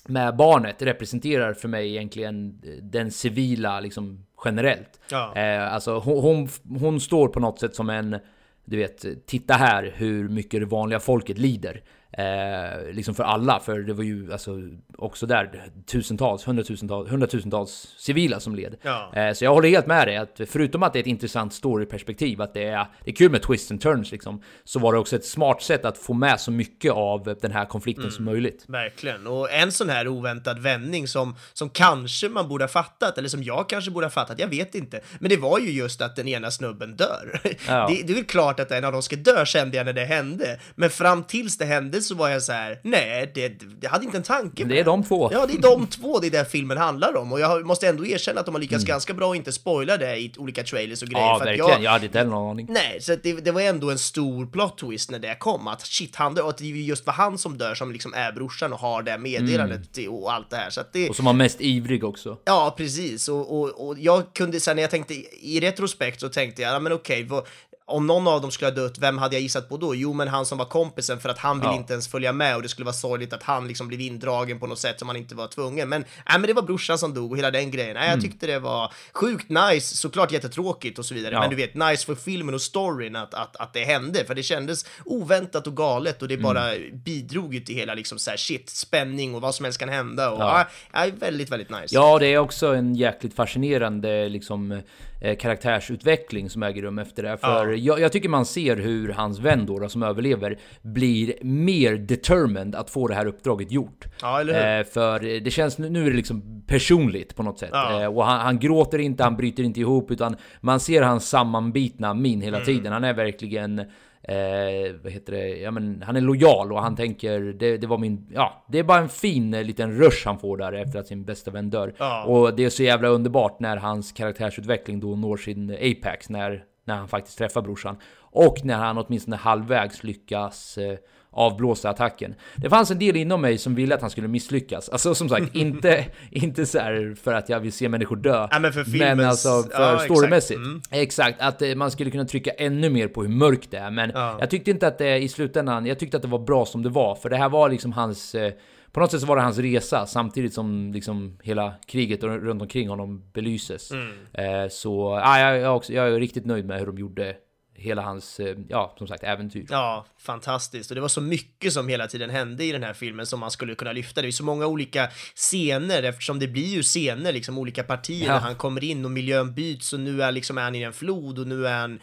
[0.07, 5.01] med barnet representerar för mig egentligen den civila liksom generellt.
[5.11, 5.37] Ja.
[5.37, 6.49] Eh, alltså hon, hon,
[6.81, 8.17] hon står på något sätt som en,
[8.65, 11.83] du vet, titta här hur mycket det vanliga folket lider.
[12.19, 14.59] Eh, liksom för alla, för det var ju alltså
[14.99, 18.77] också där tusentals, hundratusentals, hundratusentals civila som led.
[18.83, 19.13] Ja.
[19.15, 22.43] Eh, så jag håller helt med dig att förutom att det är ett intressant storyperspektiv,
[22.43, 25.17] att det är, det är kul med twists and turns liksom, så var det också
[25.17, 28.65] ett smart sätt att få med så mycket av den här konflikten som möjligt.
[28.69, 29.27] Verkligen.
[29.27, 33.43] Och en sån här oväntad vändning som, som kanske man borde ha fattat, eller som
[33.43, 35.01] jag kanske borde ha fattat, jag vet inte.
[35.19, 37.41] Men det var ju just att den ena snubben dör.
[37.69, 37.89] Ja.
[37.93, 40.05] Det, det är väl klart att en av dem ska dö, kände jag när det
[40.05, 40.61] hände.
[40.75, 43.49] Men fram tills det hände så var jag så här: nej, det,
[43.81, 45.29] det hade inte en tanke Det är de två.
[45.33, 47.33] Ja, det är de två det är det filmen handlar om.
[47.33, 48.69] Och jag måste ändå erkänna att de har Mm.
[48.69, 51.27] lyckats ganska bra att inte spoila det i olika trailers och grejer.
[51.27, 51.71] Ja, för verkligen.
[51.71, 52.67] jag, Jag hade inte heller någon aning.
[52.71, 56.17] Nej, så det, det var ändå en stor plot twist när det kom, att shit,
[56.17, 58.79] han dör, och att det just var han som dör som liksom är brorsan och
[58.79, 60.71] har det meddelandet till- och allt det här.
[60.71, 62.39] Så det, Och som var mest ivrig också.
[62.45, 63.29] Ja, precis.
[63.29, 66.79] Och, och, och jag kunde sen när jag tänkte i retrospekt så tänkte jag, ja
[66.79, 67.47] men okej, vad,
[67.85, 69.95] om någon av dem skulle ha dött, vem hade jag gissat på då?
[69.95, 71.77] Jo, men han som var kompisen för att han vill Ja.
[71.77, 74.67] inte ens följa med och det skulle vara sorgligt att han liksom blev indragen på
[74.67, 75.89] något sätt som han inte var tvungen.
[75.89, 77.95] Men, nej, men det var brorsan som dog och hela den grejen.
[77.95, 81.41] Nej, jag tyckte det var sjukt nice, såklart jättetråkigt och så vidare, Ja.
[81.41, 84.43] men du vet, nice för filmen och storyn att, att, att det hände, för det
[84.43, 88.71] kändes oväntat och galet och det bara bidrog ju till hela liksom så här shit,
[88.71, 90.67] spänning och vad som helst kan hända och Ja.
[90.93, 91.07] ja.
[91.07, 91.87] ja, väldigt, väldigt nice.
[91.95, 94.83] Ja, det är också en jäkligt fascinerande liksom,
[95.25, 97.37] eh, karaktärsutveckling som äger rum efter det.
[97.37, 97.75] För Ja.
[97.75, 102.91] jag, jag tycker man ser hur hans vän då, som överlever, blir mer determined att
[102.91, 104.05] få det här uppdraget gjort.
[104.23, 104.41] Ja?
[104.41, 107.71] Eh, för det känns, nu nu är det liksom personligt på något sätt.
[107.73, 108.03] Ja.
[108.03, 112.15] Eh, och han, han gråter inte, han bryter inte ihop, utan man ser hans sammanbitna
[112.15, 112.67] min hela Mm.
[112.67, 112.93] tiden.
[112.93, 113.83] Han är verkligen
[114.25, 115.49] Eh, vad heter det?
[115.49, 118.27] Ja, men han är lojal och han tänker det, det var min...
[118.35, 121.25] Ja, det är bara en fin eh, liten rush han får där efter att sin
[121.25, 121.95] bästa vän dör.
[121.99, 122.25] Ja.
[122.25, 126.97] Och det är så jävla underbart när hans karaktärsutveckling då når sin apex när, när
[126.97, 127.97] han faktiskt träffar brorsan.
[128.19, 130.99] Och när han åtminstone halvvägs lyckas eh,
[131.33, 132.35] avblåsa attacken.
[132.57, 134.89] Det fanns en del inom mig som ville att han skulle misslyckas.
[134.89, 136.79] Alltså som sagt, inte, inte så
[137.23, 138.49] för att jag vill se människor dö.
[138.51, 140.13] Ja, men för filmens- alltså för ja, exakt.
[140.15, 140.57] storymässigt.
[140.59, 140.81] Mm.
[140.91, 143.91] Exakt, att eh, man skulle kunna trycka ännu mer på hur mörkt det är.
[143.91, 144.37] Men Ja.
[144.41, 146.89] jag tyckte inte att det i slutändan, jag tyckte att det var bra som det
[146.89, 147.15] var.
[147.15, 148.35] För det här var liksom hans...
[148.35, 148.53] eh,
[148.93, 152.89] På något sätt så var det hans resa samtidigt som liksom hela kriget runt omkring
[152.89, 153.91] honom belyses.
[153.91, 154.09] Mm.
[154.33, 157.35] Eh, Så ja, jag, jag, är också, jag är riktigt nöjd med hur de gjorde
[157.83, 159.67] hela hans, eh, ja som sagt, äventyr.
[159.71, 160.91] Ja, fantastiskt.
[160.91, 163.51] Och det var så mycket som hela tiden hände i den här filmen som man
[163.51, 164.23] skulle kunna lyfta.
[164.23, 168.33] Det är så många olika scener eftersom det blir ju scener, liksom olika partier Ja.
[168.33, 170.93] när han kommer in och miljön byts och nu är, liksom, är han i en
[170.93, 172.01] flod och nu är han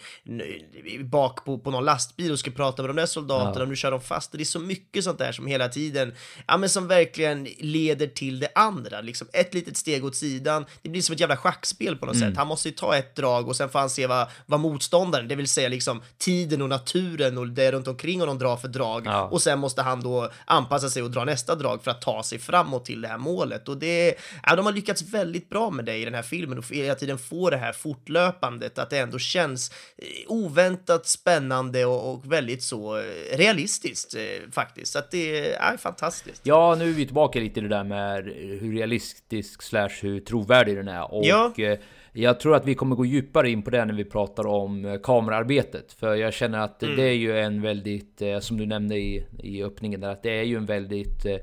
[1.03, 3.61] bak på, på någon lastbil och ska prata med de där soldaterna Ja.
[3.61, 4.31] och nu kör de fast.
[4.31, 6.13] Och det är så mycket sånt där som hela tiden,
[6.47, 9.01] ja men som verkligen leder till det andra.
[9.01, 10.65] Liksom ett litet steg åt sidan.
[10.81, 12.29] Det blir som ett jävla schackspel på något Mm.
[12.29, 12.37] sätt.
[12.37, 15.35] Han måste ju ta ett drag och sen får han se vad, vad motståndaren, det
[15.35, 19.05] vill säga liksom tiden och naturen och det runt omkring honom drar för drag.
[19.05, 19.27] Ja.
[19.32, 22.39] Och sen måste han då anpassa sig och dra nästa drag för att ta sig
[22.39, 23.69] framåt till det här målet.
[23.69, 26.65] Och det, ja, de har lyckats väldigt bra med det i den här filmen och
[26.69, 32.32] hela tiden få det här fortlöpandet, att det ändå känns eh, oväntat spännande och, och
[32.32, 34.91] väldigt så eh, realistiskt eh, faktiskt.
[34.93, 36.41] Så att det är fantastiskt.
[36.43, 38.23] Ja, nu är vi tillbaka lite i det där med
[38.62, 41.13] hur realistisk slash hur trovärdig den är.
[41.13, 41.51] Och Ja.
[42.13, 45.00] Jag tror att vi kommer gå djupare in på det när vi pratar om eh,
[45.04, 45.93] kamerarbetet.
[45.93, 46.95] För jag känner att Mm.
[46.95, 50.39] det är ju en väldigt, eh, som du nämnde i, i öppningen där, att det
[50.39, 51.36] är ju en väldigt eh,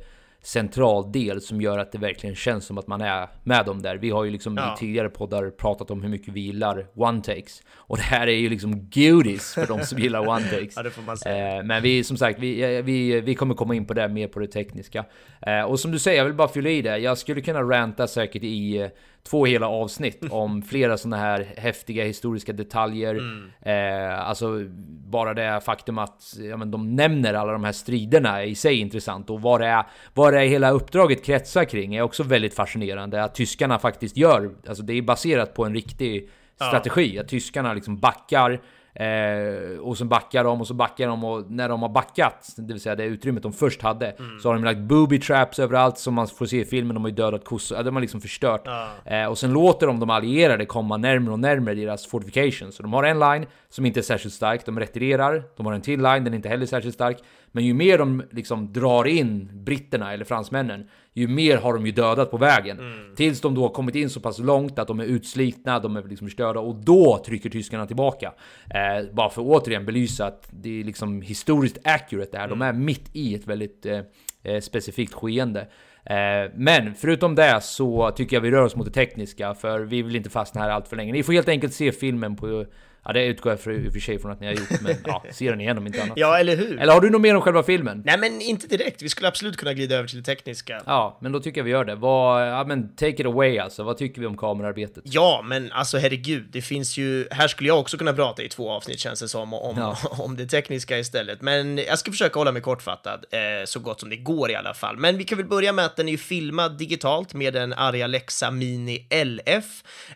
[0.42, 3.96] central del som gör att det verkligen känns som att man är med dem där.
[3.96, 4.74] Vi har ju liksom Ja.
[4.74, 8.32] i tidigare poddar pratat om hur mycket vi gillar one takes och det här är
[8.36, 10.72] ju liksom godis för de som gillar one takes.
[10.76, 11.16] Ja, det får man.
[11.26, 14.38] Eh, men vi som sagt, vi, vi, vi kommer komma in på det mer på
[14.40, 15.04] det tekniska.
[15.42, 16.98] Eh, och som du säger, jag vill bara fylla i det.
[16.98, 18.90] Jag skulle kunna ranta säkert i
[19.26, 23.20] två hela avsnitt om flera sådana här häftiga historiska detaljer.
[23.62, 24.64] Eh, alltså
[25.10, 28.78] bara det faktum att ja, men de nämner alla de här striderna är i sig
[28.78, 29.84] intressant och vad det är,
[30.14, 33.24] vad det är hela uppdraget kretsar kring är också väldigt fascinerande.
[33.24, 37.18] Att tyskarna faktiskt gör, alltså det är baserat på en riktig strategi.
[37.18, 38.60] Att tyskarna liksom backar
[39.00, 42.72] Eh, och så backar de och så backar de och när de har backat, det
[42.72, 46.14] vill säga det utrymmet de först hade, så har de lagt booby traps överallt som
[46.14, 46.94] man får se i filmen.
[46.94, 48.68] De har ju dödat kossor, de har liksom förstört.
[49.04, 52.76] Eh, och sen låter de de allierade komma närmare och närmare deras fortifications.
[52.76, 55.42] Så de har en line som inte är särskilt stark, de retirerar.
[55.56, 57.18] De har en till line, den är inte heller särskilt stark.
[57.52, 61.92] Men ju mer de liksom drar in britterna eller fransmännen, ju mer har de ju
[61.92, 62.78] dödat på vägen.
[63.16, 66.02] Tills de då har kommit in så pass långt att de är utslitna, de är
[66.02, 68.32] liksom förstörda och då trycker tyskarna tillbaka.
[68.70, 68.80] Eh,
[69.12, 72.48] bara för att återigen belysa att det är liksom historiskt accurate det här.
[72.48, 74.00] De är mitt i ett väldigt eh,
[74.42, 75.60] eh, specifikt skeende.
[76.04, 80.02] Eh, men förutom det så tycker jag vi rör oss mot det tekniska för vi
[80.02, 81.12] vill inte fastna här allt för länge.
[81.12, 82.66] Ni får helt enkelt se filmen på
[83.06, 84.94] Ja, det utgår jag för, i och för sig från att ni har gjort, men
[85.04, 86.16] ja, se den igen om inte annat.
[86.16, 86.80] Ja, eller hur?
[86.80, 88.02] Eller har du något mer om själva filmen?
[88.06, 89.02] Nej, men inte direkt.
[89.02, 90.82] Vi skulle absolut kunna glida över till det tekniska.
[90.86, 91.94] Ja, men då tycker jag vi gör det.
[91.94, 93.82] Vad, ja men take it away alltså.
[93.82, 95.04] Vad tycker vi om kamerarbetet?
[95.06, 97.28] Ja, men alltså herregud, det finns ju...
[97.30, 99.96] Här skulle jag också kunna prata i två avsnitt känns det som, om, Ja.
[100.10, 101.42] om det tekniska istället.
[101.42, 104.74] Men jag ska försöka hålla mig kortfattad, eh, så gott som det går i alla
[104.74, 104.96] fall.
[104.96, 108.02] Men vi kan väl börja med att den är ju filmad digitalt med en Arri
[108.02, 109.64] Alexa Mini LF,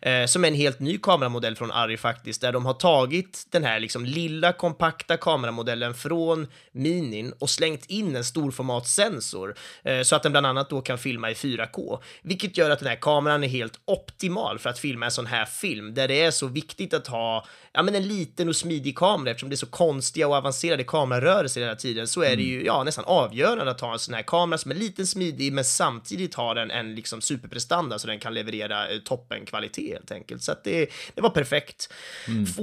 [0.02, 3.64] eh, som är en helt ny kameramodell från Arri faktiskt, där de har tagit den
[3.64, 10.22] här liksom lilla kompakta kameramodellen från Minin och slängt in en storformatssensor eh, så att
[10.22, 13.48] den bland annat då kan filma i 4K, vilket gör att den här kameran är
[13.48, 17.06] helt optimal för att filma en sån här film där det är så viktigt att
[17.06, 20.84] ha ja, men en liten och smidig kamera eftersom det är så konstiga och avancerade
[20.84, 24.22] kamerarörelser hela tiden så är det ju ja, nästan avgörande att ha en sån här
[24.22, 28.34] kamera som är liten, smidig men samtidigt har en, en liksom superprestanda så den kan
[28.34, 30.42] leverera eh, toppenkvalitet helt enkelt.
[30.42, 31.92] Så att det, det var perfekt.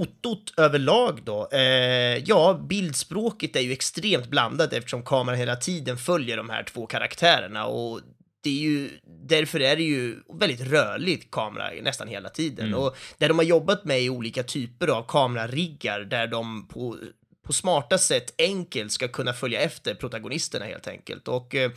[0.08, 1.50] Fotot överlag då?
[1.52, 6.86] Eh, ja, bildspråket är ju extremt blandat eftersom kameran hela tiden följer de här två
[6.86, 8.02] karaktärerna och
[8.44, 8.90] det är ju,
[9.24, 12.74] därför är det ju väldigt rörligt kamera nästan hela tiden.
[12.74, 16.98] Och det de har jobbat med är olika typer av kamerariggar där de på
[17.48, 21.28] på smarta sätt enkelt ska kunna följa efter protagonisterna helt enkelt.
[21.28, 21.72] Och eh,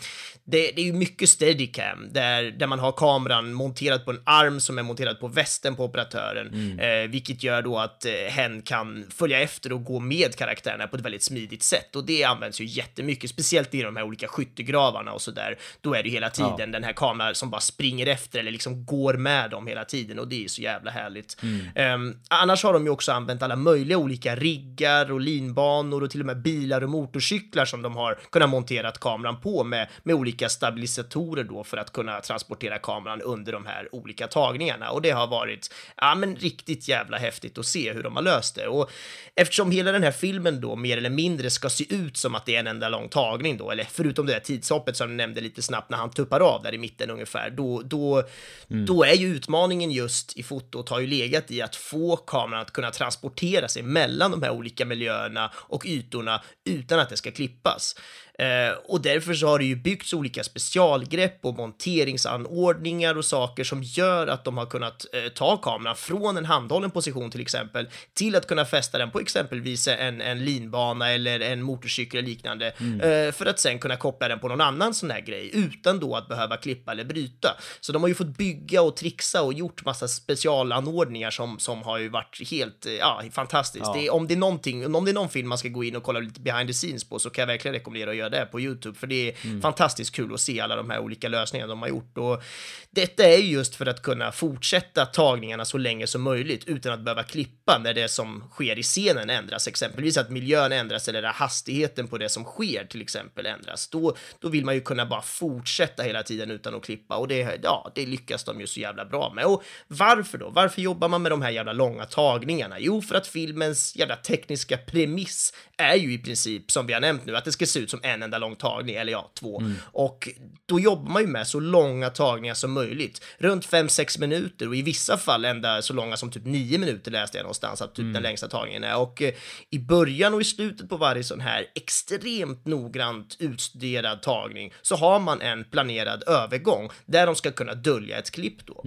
[0.45, 4.61] det, det är ju mycket steadicam där, där man har kameran monterad på en arm
[4.61, 9.07] som är monterad på västen på operatören, eh, vilket gör då att eh, hen kan
[9.11, 11.97] följa efter och gå med karaktärerna på ett väldigt smidigt sätt.
[11.97, 15.59] Och det används ju jättemycket, speciellt i de här olika skyttegravarna och sådär.
[15.81, 19.15] Då är det hela tiden den här kameran som bara springer efter eller liksom går
[19.15, 21.37] med dem hela tiden och det är så jävla härligt.
[21.75, 26.21] Ehm, annars har de ju också använt alla möjliga olika riggar och linbanor och till
[26.21, 30.49] och med bilar och motorcyklar som de har kunnat montera kameran på med, med olika
[30.49, 34.91] stabilisatorer då för att kunna transportera kameran under de här olika tagningarna.
[34.91, 38.55] Och det har varit, ja men riktigt jävla häftigt att se hur de har löst
[38.55, 38.67] det.
[38.67, 38.91] Och
[39.35, 42.57] eftersom hela den här filmen då mer eller mindre ska se ut som att det
[42.57, 45.63] är en enda lång tagning då, eller förutom det där tidshoppet som du nämnde lite
[45.63, 48.23] snabbt när han tuppar av där i mitten ungefär, då, då,
[48.69, 52.73] då är ju utmaningen just i fotot har ju legat i att få kameran att
[52.73, 57.97] kunna transportera sig mellan de här olika miljöerna och ytorna utan att det ska klippas.
[58.41, 63.83] Eh, och därför så har det ju byggts olika specialgrepp och monteringsanordningar och saker som
[63.83, 68.37] gör att de har kunnat eh, ta kameran från en handhållen position till exempel till
[68.37, 73.33] att kunna fästa den på exempelvis en, en linbana eller en motorcykel eller liknande eh,
[73.33, 76.29] för att sen kunna koppla den på någon annan sån här grej utan då att
[76.29, 77.57] behöva klippa eller bryta.
[77.81, 81.99] Så de har ju fått bygga och trixa och gjort massa specialanordningar som, som har
[81.99, 83.93] ju varit helt eh, ja, fantastiskt.
[83.95, 86.03] Det är, om, det är om det är någon film man ska gå in och
[86.03, 88.61] kolla lite behind the scenes på så kan jag verkligen rekommendera att göra det på
[88.61, 91.89] YouTube för det är fantastiskt kul att se alla de här olika lösningarna de har
[91.89, 92.19] gjort.
[92.19, 92.43] Och
[92.91, 97.01] detta är ju just för att kunna fortsätta tagningarna så länge som möjligt utan att
[97.01, 101.37] behöva klippa när det som sker i scenen ändras, exempelvis att miljön ändras eller att
[101.37, 103.89] hastigheten på det som sker till exempel ändras.
[103.89, 107.61] Då, då vill man ju kunna bara fortsätta hela tiden utan att klippa och det,
[107.63, 109.45] ja, det lyckas de ju så jävla bra med.
[109.45, 110.51] Och varför då?
[110.51, 112.79] Varför jobbar man med de här jävla långa tagningarna?
[112.79, 117.25] Jo, för att filmens jävla tekniska premiss är ju i princip, som vi har nämnt
[117.25, 119.61] nu, att det ska se ut som en en enda lång tagning, eller ja, två.
[119.61, 119.75] Mm.
[119.93, 120.29] Och
[120.67, 124.83] då jobbar man ju med så långa tagningar som möjligt, runt 5-6 minuter och i
[124.83, 128.13] vissa fall ända så långa som typ 9 minuter läste jag någonstans att typ Mm.
[128.13, 128.99] den längsta tagningen är.
[128.99, 129.35] Och eh,
[129.71, 135.19] i början och i slutet på varje sån här extremt noggrant utstuderad tagning så har
[135.21, 138.85] man en planerad övergång där de ska kunna dölja ett klipp då.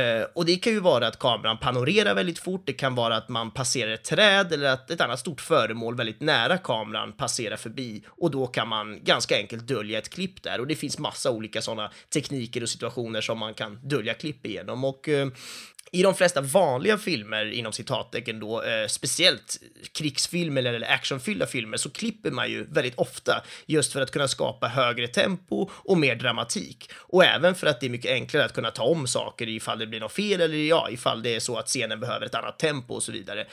[0.00, 3.28] Eh, och det kan ju vara att kameran panorerar väldigt fort, det kan vara att
[3.28, 8.02] man passerar ett träd eller att ett annat stort föremål väldigt nära kameran passerar förbi
[8.08, 11.30] och då kan kan man ganska enkelt dölja ett klipp där och det finns massa
[11.30, 15.28] olika sådana tekniker och situationer som man kan dölja klipp igenom och eh,
[15.92, 19.60] i de flesta vanliga filmer, inom citattecken då, eh, speciellt
[19.92, 24.68] krigsfilmer eller actionfyllda filmer, så klipper man ju väldigt ofta just för att kunna skapa
[24.68, 26.90] högre tempo och mer dramatik.
[26.94, 29.86] Och även för att det är mycket enklare att kunna ta om saker ifall det
[29.86, 32.94] blir något fel eller ja, ifall det är så att scenen behöver ett annat tempo
[32.94, 33.46] och så vidare.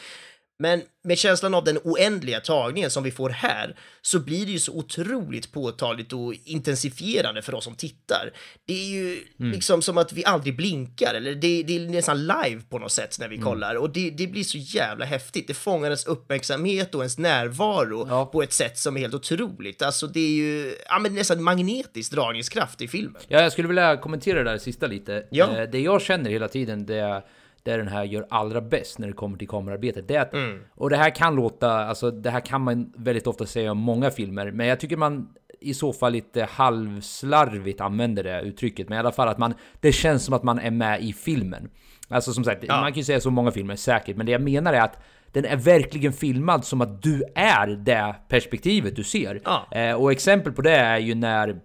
[0.59, 4.59] Men med känslan av den oändliga tagningen som vi får här så blir det ju
[4.59, 8.31] så otroligt påtagligt och intensifierande för oss som tittar.
[8.67, 12.61] Det är ju liksom som att vi aldrig blinkar, eller det, det är nästan live
[12.69, 15.47] på något sätt när vi kollar och det, det blir så jävla häftigt.
[15.47, 18.25] Det fångar ens uppmärksamhet och ens närvaro Ja.
[18.25, 19.81] på ett sätt som är helt otroligt.
[19.81, 23.21] Alltså det är ju ja, men nästan magnetisk dragningskraft i filmen.
[23.27, 25.25] Ja, jag skulle vilja kommentera det där sista lite.
[25.31, 25.57] Ja.
[25.57, 27.21] Eh, Det jag känner hela tiden, det är
[27.65, 30.07] det den här gör allra bäst när det kommer till kamerarbetet.
[30.07, 30.59] Det att, Mm.
[30.75, 34.11] Och det här kan låta, alltså det här kan man väldigt ofta säga om många
[34.11, 35.27] filmer, men jag tycker man
[35.61, 39.91] i så fall lite halvslarvigt använder det uttrycket, men i alla fall att man, det
[39.91, 41.69] känns som att man är med i filmen.
[42.09, 44.73] Alltså som sagt, man kan ju säga så många filmer säkert, men det jag menar
[44.73, 44.99] är att
[45.31, 49.41] den är verkligen filmad som att du är det perspektivet du ser.
[49.45, 49.67] Ja.
[49.71, 51.61] Eh, och exempel på det är ju när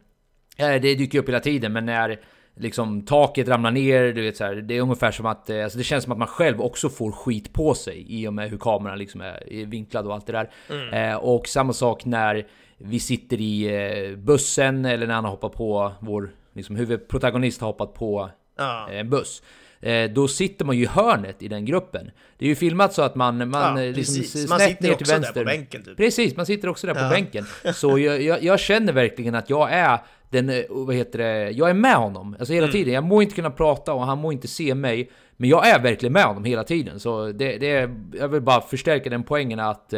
[0.61, 2.21] Eh, Det dyker upp hela tiden, men när
[2.61, 5.79] liksom taket ramlar ner, du vet så här, det är ungefär som att, eh, alltså
[5.79, 8.59] det känns som att man själv också får skit på sig i och med hur
[8.59, 10.51] kameran liksom är vinklad och allt det där.
[11.11, 12.47] Eh, och samma sak när
[12.79, 13.65] vi sitter i
[14.11, 18.89] eh, bussen eller när han har hoppat på, vår liksom, huvudprotagonist har hoppat på Ja.
[18.91, 19.43] eh, en buss.
[19.83, 22.11] Eh, då sitter man ju i hörnet i den gruppen.
[22.39, 24.35] Det är ju filmat så att man, man Ja, eh, liksom precis.
[24.35, 25.41] s- Man snett sitter ner också till där vänster.
[25.41, 25.97] på bänken, typ.
[25.97, 27.45] Precis, man sitter också där på bänken.
[27.75, 29.99] Så jag, jag, jag känner verkligen att jag är
[30.31, 32.37] den, eh, vad heter det, jag är med honom.
[32.39, 32.95] Alltså hela tiden.
[32.95, 35.11] Jag må inte kunna prata och han må inte se mig.
[35.37, 37.01] Men jag är verkligen med honom hela tiden.
[37.01, 39.95] Så det, det är, jag vill bara förstärka den poängen att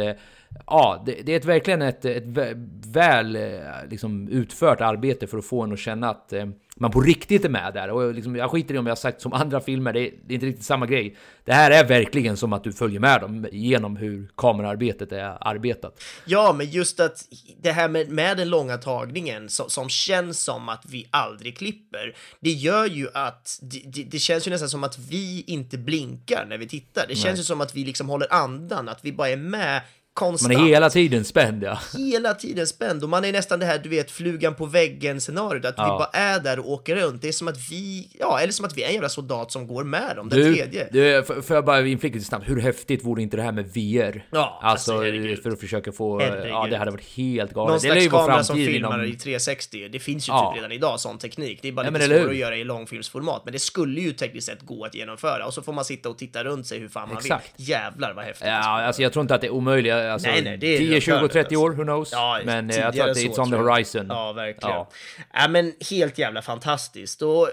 [0.67, 3.41] Ja, det, det är ett, verkligen ett, ett vä- väl eh,
[3.89, 7.49] liksom, utfört arbete för att få en att känna att eh, man på riktigt är
[7.49, 7.89] med där.
[7.89, 10.33] Och liksom, jag skiter i om jag har sagt som andra filmer, det är, det
[10.33, 11.17] är inte riktigt samma grej.
[11.45, 16.03] Det här är verkligen som att du följer med dem genom hur kamerarbetet är arbetat.
[16.25, 17.25] Ja, men just att
[17.61, 22.15] det här med, med den långa tagningen som, som känns som att vi aldrig klipper,
[22.39, 26.57] det gör ju att det, det, känns ju nästan som att vi inte blinkar när
[26.57, 27.05] vi tittar.
[27.07, 29.81] Det känns ju som att vi liksom håller andan, att vi bara är med
[30.13, 30.53] konstant.
[30.53, 31.79] Man är hela tiden spänd ja.
[31.97, 35.65] hela tiden spänd och man är nästan det här, du vet, flugan på väggen scenariot,
[35.65, 35.97] att vi Ja.
[36.13, 37.21] bara är där och åker runt.
[37.21, 39.67] Det är som att vi, ja, eller som att vi är en jävla soldat som
[39.67, 40.87] går med dem, den Du, tredje.
[40.91, 43.65] du, f- får jag bara inflika lite snabbt, hur häftigt vore inte det här med
[43.67, 44.25] VR?
[44.31, 46.19] Ja, alltså, alltså, för att försöka få...
[46.19, 46.47] Herregud.
[46.51, 47.69] Ja, det hade varit helt galet.
[47.83, 49.89] Någon det slags kamera som filmar inom- i 360.
[49.91, 50.51] Det finns ju Ja.
[50.51, 51.59] typ redan idag sån teknik.
[51.61, 52.29] Det är bara Ja, lite hur?
[52.29, 53.41] att göra i långfilmsformat.
[53.45, 55.45] Men det skulle ju tekniskt sett gå att genomföra.
[55.45, 57.53] Och så får man sitta och titta runt sig hur fan man Exakt.
[57.59, 57.69] vill.
[57.69, 58.47] Jävlar vad häftigt.
[58.47, 59.93] Ja, alltså jag tror inte att det är omöjligt.
[60.11, 62.11] Alltså, Nej, nej, det är 10, 20, helt 30 år, who knows?
[62.11, 64.07] Ja, men eh, jag tror att det är it's on the horizon.
[64.09, 64.75] Ja, verkligen.
[64.75, 64.89] Ja.
[65.33, 65.47] Ja.
[65.47, 67.21] men helt jävla fantastiskt.
[67.21, 67.49] Och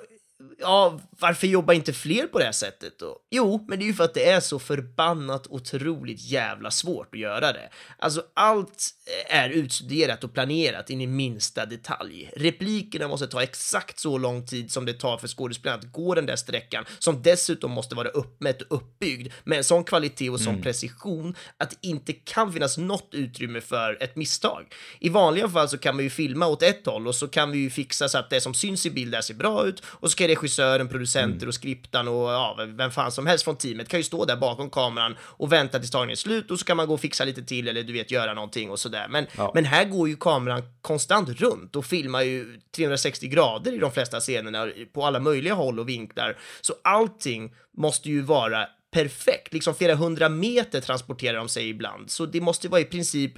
[0.59, 3.19] ja, varför jobbar inte fler på det här sättet då?
[3.31, 7.21] Jo, men det är ju för att det är så förbannat otroligt jävla svårt att
[7.21, 7.71] göra det.
[7.99, 8.89] Alltså, allt
[9.29, 12.31] är utstuderat och planerat in i minsta detalj.
[12.37, 16.27] Replikerna måste ta exakt så lång tid som det tar för skådespelaren att gå den
[16.27, 20.63] där sträckan, som dessutom måste vara uppmätt och uppbyggd med en sån kvalitet och sån
[20.63, 24.75] precision att det inte kan finnas något utrymme för ett misstag.
[24.99, 27.59] I vanliga fall så kan man ju filma åt ett håll och så kan vi
[27.59, 30.17] ju fixa så att det som syns i bild där ser bra ut och så
[30.17, 34.05] kan regissören, producenter och skriptan och ja, vem fan som helst från teamet kan ju
[34.05, 36.95] stå där bakom kameran och vänta tills tagningen är slut och så kan man gå
[36.95, 39.07] och fixa lite till eller du vet göra någonting och sådär.
[39.11, 39.51] Men, Ja.
[39.55, 44.21] men här går ju kameran konstant runt och filmar ju 360 grader i de flesta
[44.21, 46.37] scenerna på alla möjliga håll och vinklar.
[46.61, 52.11] Så allting måste ju vara perfekt, liksom flera hundra meter transporterar de sig ibland.
[52.11, 53.33] Så det måste vara i princip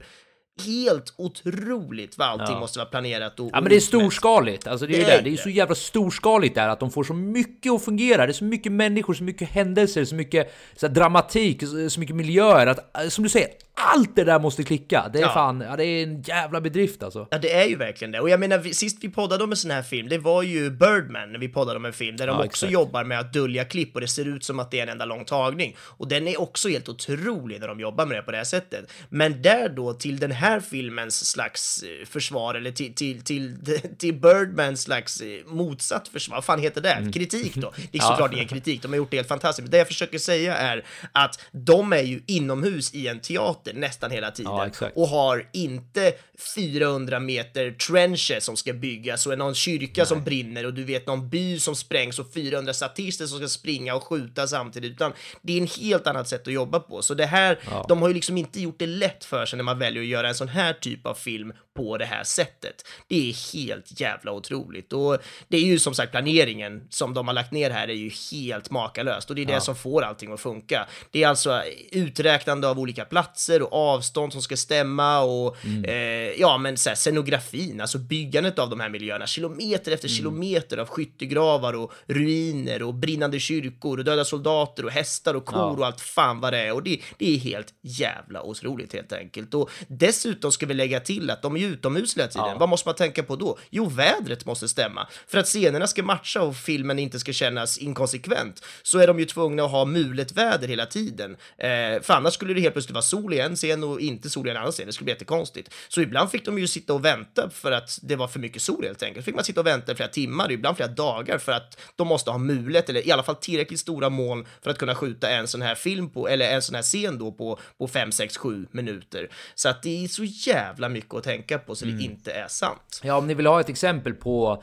[0.66, 2.60] helt otroligt vad allting Ja.
[2.60, 5.16] måste vara planerat och Ja men det är storskaligt, alltså det är ju Det är
[5.16, 5.22] det.
[5.22, 5.42] Det är det.
[5.42, 8.26] så jävla storskaligt där att de får så mycket att fungera.
[8.26, 12.16] Det är så mycket människor, så mycket händelser, så mycket så dramatik, så så mycket
[12.16, 12.66] miljöer.
[12.66, 15.10] Att, eh, som du säger, allt det där måste klicka.
[15.12, 15.28] Det är Ja.
[15.34, 17.28] fan, ja, det är en jävla bedrift alltså.
[17.30, 18.20] Ja, det är ju verkligen det.
[18.20, 20.70] Och jag menar, vi, sist vi poddade om en sån här film, det var ju
[20.70, 22.72] Birdman, när vi poddade om en film där de Ja, också exakt.
[22.72, 25.04] jobbar med att dölja klipp och det ser ut som att det är en enda
[25.04, 25.76] lång tagning.
[25.80, 28.90] Och den är också helt otrolig när de jobbar med det på det här sättet.
[29.08, 33.56] Men där då, till den här filmens slags eh, försvar, eller till, till, till,
[33.98, 37.10] till Birdmans slags eh, motsatt försvar, vad fan heter det?
[37.14, 37.72] Kritik då.
[37.76, 37.88] Det är Mm.
[37.92, 38.02] Ja.
[38.08, 39.62] såklart ingen kritik, de har gjort det helt fantastiskt.
[39.64, 44.10] Men det jag försöker säga är att de är ju inomhus i en teater nästan
[44.10, 44.52] hela tiden.
[44.80, 46.12] Ja, och har inte
[46.54, 51.28] 400 meter trenches som ska byggas och någon kyrka som brinner och du vet någon
[51.28, 55.60] by som sprängs och 400 statister som ska springa och skjuta samtidigt, utan det är
[55.60, 57.02] en helt annat sätt att jobba på.
[57.02, 57.58] Så det här,
[57.88, 60.28] de har ju liksom inte gjort det lätt för sig när man väljer att göra
[60.28, 62.88] en sån här typ av film på det här sättet.
[63.08, 65.18] Det är helt jävla otroligt och
[65.48, 68.70] det är ju som sagt planeringen som de har lagt ner här är ju helt
[68.70, 70.86] makalöst och det är det som får allting att funka.
[71.10, 71.62] Det är alltså
[71.92, 75.56] uträknande av olika platser och avstånd som ska stämma och
[75.86, 80.78] eh, ja, men så här, scenografin, alltså byggandet av de här miljöerna, kilometer efter kilometer
[80.78, 85.70] av skyttegravar och ruiner och brinnande kyrkor och döda soldater och hästar och kor Ja.
[85.70, 89.54] och allt fan vad det är och det, det är helt jävla otroligt helt enkelt.
[89.54, 92.48] Och dessutom ska vi lägga till att de är ju utomhus hela tiden.
[92.48, 92.56] Ja.
[92.58, 93.58] Vad måste man tänka på då?
[93.70, 95.08] Jo, vädret måste stämma.
[95.26, 99.24] För att scenerna ska matcha och filmen inte ska kännas inkonsekvent så är de ju
[99.24, 101.36] tvungna att ha mulet väder hela tiden.
[101.58, 104.46] Eh, för annars skulle det helt plötsligt vara sol i en scen och inte sol
[104.46, 104.86] i en annan scen.
[104.86, 105.74] Det skulle bli jättekonstigt.
[105.88, 108.84] Så ibland fick de ju sitta och vänta för att det var för mycket sol
[108.84, 109.24] helt enkelt.
[109.24, 112.38] fick man sitta och vänta flera timmar, ibland flera dagar för att de måste ha
[112.38, 115.74] mulet eller i alla fall tillräckligt stora moln för att kunna skjuta en sån här
[115.74, 119.28] film på, eller en sån här scen då på, på 5, 6, 7 minuter.
[119.54, 123.00] Så att det är så jävla mycket att tänka på så det inte är sant.
[123.04, 124.62] Ja, om ni vill ha ett exempel på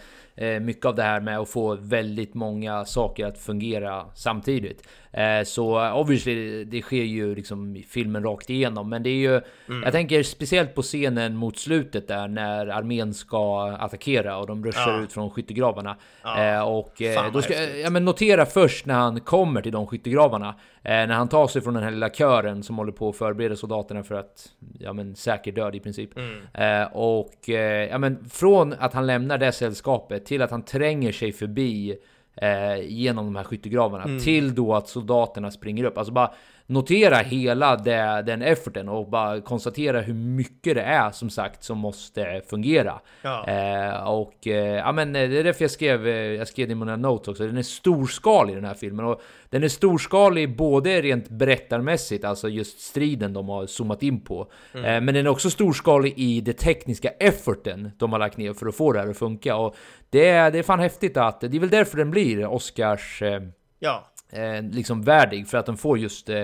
[0.61, 4.87] mycket av det här med att få väldigt många saker att fungera samtidigt.
[5.13, 9.41] Eh, så obviously, det sker ju liksom i filmen rakt igenom, men det är ju...
[9.83, 14.91] Jag tänker speciellt på scenen mot slutet där när armén ska attackera och de ruschar
[14.91, 14.99] Ja.
[15.03, 15.97] ut från skyttegravarna.
[16.37, 17.81] Eh, och eh, Fan, då ska, häftigt.
[17.83, 20.55] ja, men notera först när han kommer till de skyttegravarna.
[20.83, 23.55] Eh, när han tar sig från den här lilla kören som håller på att förbereda
[23.55, 24.45] soldaterna för att,
[24.79, 26.09] ja men säker död i princip.
[26.53, 31.11] Eh, och eh, ja men från att han lämnar det sällskapet till att han tränger
[31.11, 31.97] sig förbi
[32.35, 35.97] eh, genom de här skyttegravarna till då att soldaterna springer upp.
[35.97, 36.33] Alltså bara
[36.69, 41.77] notera hela det, den efforten och bara konstatera hur mycket det är som sagt som
[41.77, 42.99] måste fungera.
[43.21, 43.47] Ja.
[43.47, 46.71] Eh, och eh, ja, men eh, det är därför jag skrev, eh, jag skrev det
[46.71, 47.45] i mina notes också.
[47.47, 52.79] Den är storskalig den här filmen och den är storskalig både rent berättarmässigt, alltså just
[52.79, 54.51] striden de har zoomat in på.
[54.73, 58.67] Eh, men den är också storskalig i det tekniska efforten de har lagt ner för
[58.67, 59.55] att få det här att funka.
[59.55, 59.75] Och
[60.09, 63.41] det är, det är fan häftigt att, det är väl därför den blir Oscars eh,
[63.81, 66.43] Ja, eh, liksom värdig för att den får just eh,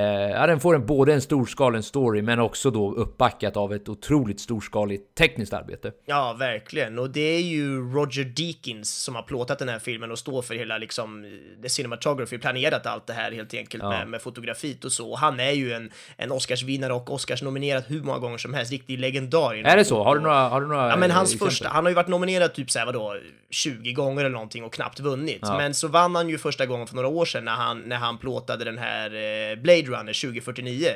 [0.00, 4.40] ja, den får en, både en storskalig story men också då uppbackat av ett otroligt
[4.40, 5.92] storskaligt tekniskt arbete.
[6.06, 6.98] Ja, verkligen.
[6.98, 10.54] Och det är ju Roger Deakins som har plåtat den här filmen och står för
[10.54, 11.24] hela liksom
[11.62, 13.88] the cinematography, planerat allt det här helt enkelt Ja.
[13.88, 15.10] med, med fotografiet och så.
[15.10, 18.98] Och han är ju en, en Oscarsvinnare och Oscarsnominerad hur många gånger som helst, riktig
[18.98, 19.54] legendar.
[19.54, 20.02] Är det så?
[20.04, 21.48] Har du några, har du några Ja, men hans exempel?
[21.48, 23.16] första, han har ju varit nominerad typ såhär vadå,
[23.50, 25.38] 20 gånger eller någonting och knappt vunnit.
[25.42, 25.56] Ja.
[25.56, 28.18] Men så vann han ju första gången för några år sedan när han, när han
[28.18, 30.88] plåtade den här eh, Blade Runner 2049.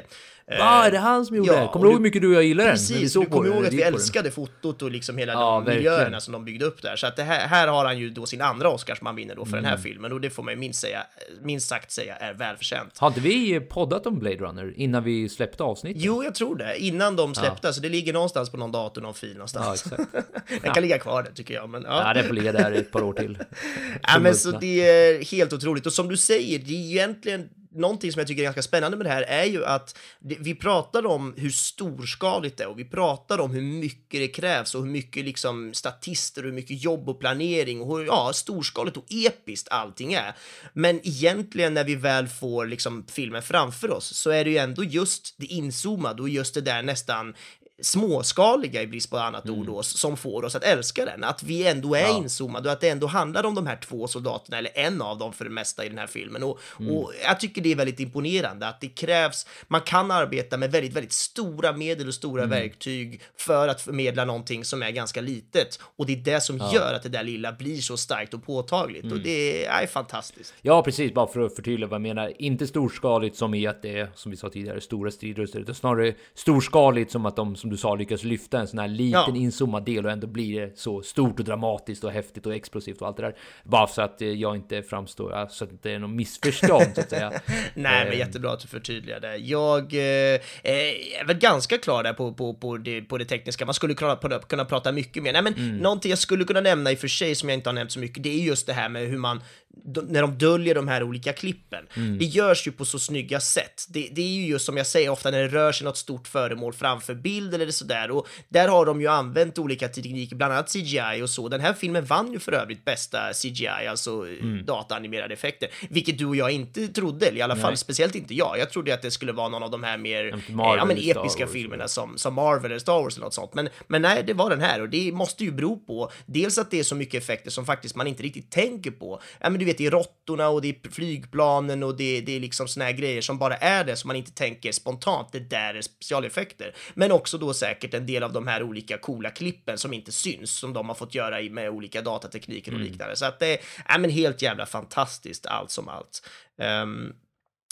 [0.51, 1.68] Eh, Va, är det han som gjorde ja, det?
[1.68, 2.72] Kommer du ihåg hur mycket du och jag gillar den?
[2.74, 3.95] Precis, du kommer den, ihåg att vi den.
[3.95, 5.78] älskade fotot och liksom hela Ja, de verkligen.
[5.78, 6.97] miljöerna som de byggde upp där.
[6.97, 9.45] Så att här, här har han ju då sin andra Oscar som han vinner då
[9.45, 9.70] för den Mm.
[9.70, 11.07] här filmen och det får man ju minst, säga,
[11.43, 12.99] minst sagt säga är välförtjänt.
[13.03, 16.03] Inte vi poddat om Blade Runner innan vi släppte avsnittet?
[16.03, 16.76] Jo, jag tror det.
[16.78, 19.87] Innan de släppte, så det ligger någonstans på någon dator, någon fil Ja, någonstans.
[19.87, 20.03] exakt.
[20.62, 21.68] den kan ligga kvar där tycker jag.
[21.68, 22.03] Men, ja.
[22.09, 23.39] Ja, det får ligga där ett par år till.
[24.03, 25.87] Ja, men så det är helt otroligt.
[25.87, 29.07] Och som du säger, det är egentligen någonting som jag tycker är ganska spännande med
[29.07, 33.39] det här är ju att vi pratar om hur storskaligt det är och vi pratar
[33.39, 37.20] om hur mycket det krävs och hur mycket liksom statister och hur mycket jobb och
[37.20, 40.37] planering och hur ja, storskaligt och episkt allting är.
[40.72, 44.85] Men egentligen när vi väl får liksom filmen framför oss så är det ju ändå
[44.85, 47.35] just det inzoomade och just det där nästan
[47.83, 51.24] småskaliga i brist på annat ord då, som får oss att älska den.
[51.24, 52.18] Att vi ändå är Ja.
[52.18, 55.33] inzoomade och att det ändå handlar om de här två soldaterna, eller en av dem
[55.33, 56.43] för det mesta i den här filmen.
[56.43, 56.59] Och,
[56.91, 60.93] och jag tycker det är väldigt imponerande att det krävs, man kan arbeta med väldigt,
[60.93, 65.81] väldigt stora medel och stora verktyg för att förmedla någonting som är ganska litet.
[65.97, 69.12] Och det är det som gör att det där lilla blir så starkt och påtagligt.
[69.12, 70.55] Och det är, är fantastiskt.
[70.62, 71.14] Ja, precis.
[71.14, 72.33] Bara för att förtydliga vad jag menar.
[72.39, 76.14] Inte storskaligt som i att det är, som vi sa tidigare, stora strider, utan snarare
[76.35, 79.37] storskaligt som att de som som du sa lyckas lyfta en sån här liten Ja.
[79.37, 83.07] inzoomad del och ändå blir det så stort och dramatiskt och häftigt och explosivt och
[83.07, 83.35] allt det där.
[83.64, 87.11] Bara så att eh, jag inte framstår, så att det är något missförstånd så att
[87.11, 87.31] säga.
[87.75, 89.37] Nej, men Eh, jättebra att du förtydligar det.
[89.37, 93.64] Jag eh, är väl ganska klar där på, på, på, det, på det tekniska.
[93.64, 95.33] Man skulle kunna, kunna, kunna prata mycket mer.
[95.33, 95.77] Nej, men Mm.
[95.77, 97.99] någonting jag skulle kunna nämna i och för sig som jag inte har nämnt så
[98.01, 99.41] mycket, det är just det här med hur man
[99.85, 101.85] när de döljer de här olika klippen.
[101.97, 102.18] Mm.
[102.18, 103.87] Det görs ju på så snygga sätt.
[103.89, 106.29] Det, det är ju just som jag säger ofta när det rör sig något stort
[106.29, 110.72] föremål framför bild eller sådär och där har de ju använt olika tekniker, bland annat
[110.72, 111.49] CGI och så.
[111.49, 114.64] Den här filmen vann ju för övrigt bästa CGI, alltså Mm.
[114.66, 117.77] dataanimerade effekter, vilket du och jag inte trodde, eller i alla fall Nej.
[117.77, 118.59] speciellt inte jag.
[118.59, 121.18] Jag trodde att det skulle vara någon av de här mer Marvel eh, ja, men
[121.22, 123.55] episka filmerna som, som Marvel eller Star Wars eller något sånt.
[123.55, 126.70] Men, men nej, det var den här och det måste ju bero på dels att
[126.70, 129.20] det är så mycket effekter som faktiskt man inte riktigt tänker på.
[129.41, 132.41] Ja, men du vet, det är råttorna och det är flygplanen och det, det är
[132.41, 135.33] liksom såna här grejer som bara är det som man inte tänker spontant.
[135.33, 136.75] Det där är specialeffekter.
[136.95, 140.51] Men också då säkert en del av de här olika coola klippen som inte syns,
[140.51, 143.17] som de har fått göra med olika datatekniker och liknande.
[143.17, 143.59] Så att det är
[143.89, 146.29] ja, men helt jävla fantastiskt allt som allt.
[146.59, 147.12] Ehm,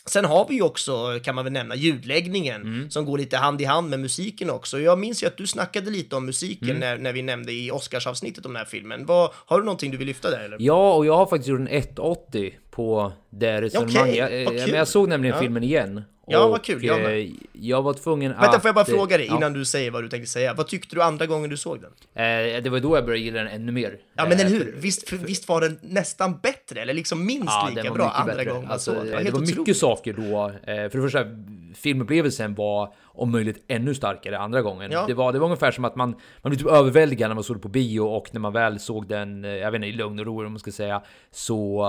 [0.07, 3.65] Sen har vi ju också, kan man väl nämna, ljudläggningen som går lite hand i
[3.65, 4.81] hand med musiken också.
[4.81, 8.47] Jag minns ju att du snackade lite om musiken när, när vi nämnde i Oscarsavsnittet
[8.47, 9.07] om den här filmen.
[9.07, 10.57] Vad, har du någonting du vill lyfta där eller?
[10.61, 14.03] Ja, och jag har faktiskt gjort en 180 på det resonemanget.
[14.03, 15.41] Okej, jag, vad eh, jag såg nämligen Ja.
[15.43, 16.03] filmen igen.
[16.27, 17.21] Ja, och, vad kul, jag med.
[17.21, 18.43] eh, jag var tvungen att...
[18.43, 19.37] Vänta, får jag bara eh, fråga dig ja.
[19.37, 20.55] innan du säger vad du tänkte säga.
[20.55, 21.91] Vad tyckte du andra gången du såg den?
[22.57, 23.99] Eh, det var då jag började gilla den ännu mer.
[24.17, 24.75] Ja, men Eh, eller för- hur?
[24.77, 28.45] Visst, för, visst var den nästan bättre, eller liksom minst Ja, lika bra andra bättre.
[28.51, 29.07] gången man Alltså, såg den.
[29.07, 30.47] Det var det helt var mycket saker då.
[30.73, 31.25] Eh, För det första,
[31.75, 34.91] filmupplevelsen var om möjligt ännu starkare andra gången.
[34.93, 35.05] Ja.
[35.07, 36.11] Det, var, det var ungefär som att man,
[36.43, 39.09] man blev typ överväldigad när man såg det på bio och när man väl såg
[39.09, 41.83] den, eh, jag vet inte, i lugn och ro vad man ska säga, så...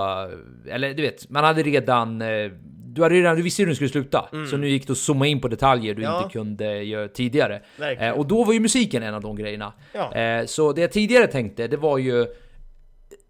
[0.66, 2.22] eh, Eller du vet, man hade redan...
[2.22, 2.50] eh,
[2.96, 5.26] Du, hade redan, du visste hur den skulle sluta, så nu gick det att zooma
[5.26, 6.14] in på detaljer du Mm.
[6.14, 6.22] Ja.
[6.22, 7.60] inte kunde göra tidigare.
[7.78, 8.14] Verkligen.
[8.14, 9.72] Och då var ju musiken en av de grejerna.
[9.92, 10.42] Ja.
[10.46, 12.26] Så det jag tidigare tänkte, det var ju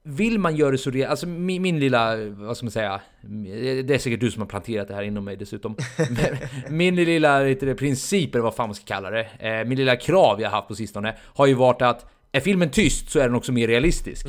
[0.09, 3.01] vill man göra det så real, alltså min, min lilla, vad ska man säga,
[3.85, 5.77] det är säkert du som har planterat det här inom mig dessutom.
[6.71, 10.41] Min lilla du, princip, eller vad fan man ska kalla det, eh, min lilla krav
[10.41, 13.53] jag haft på sistone, har ju varit att är filmen tyst så är den också
[13.53, 14.27] mer realistisk.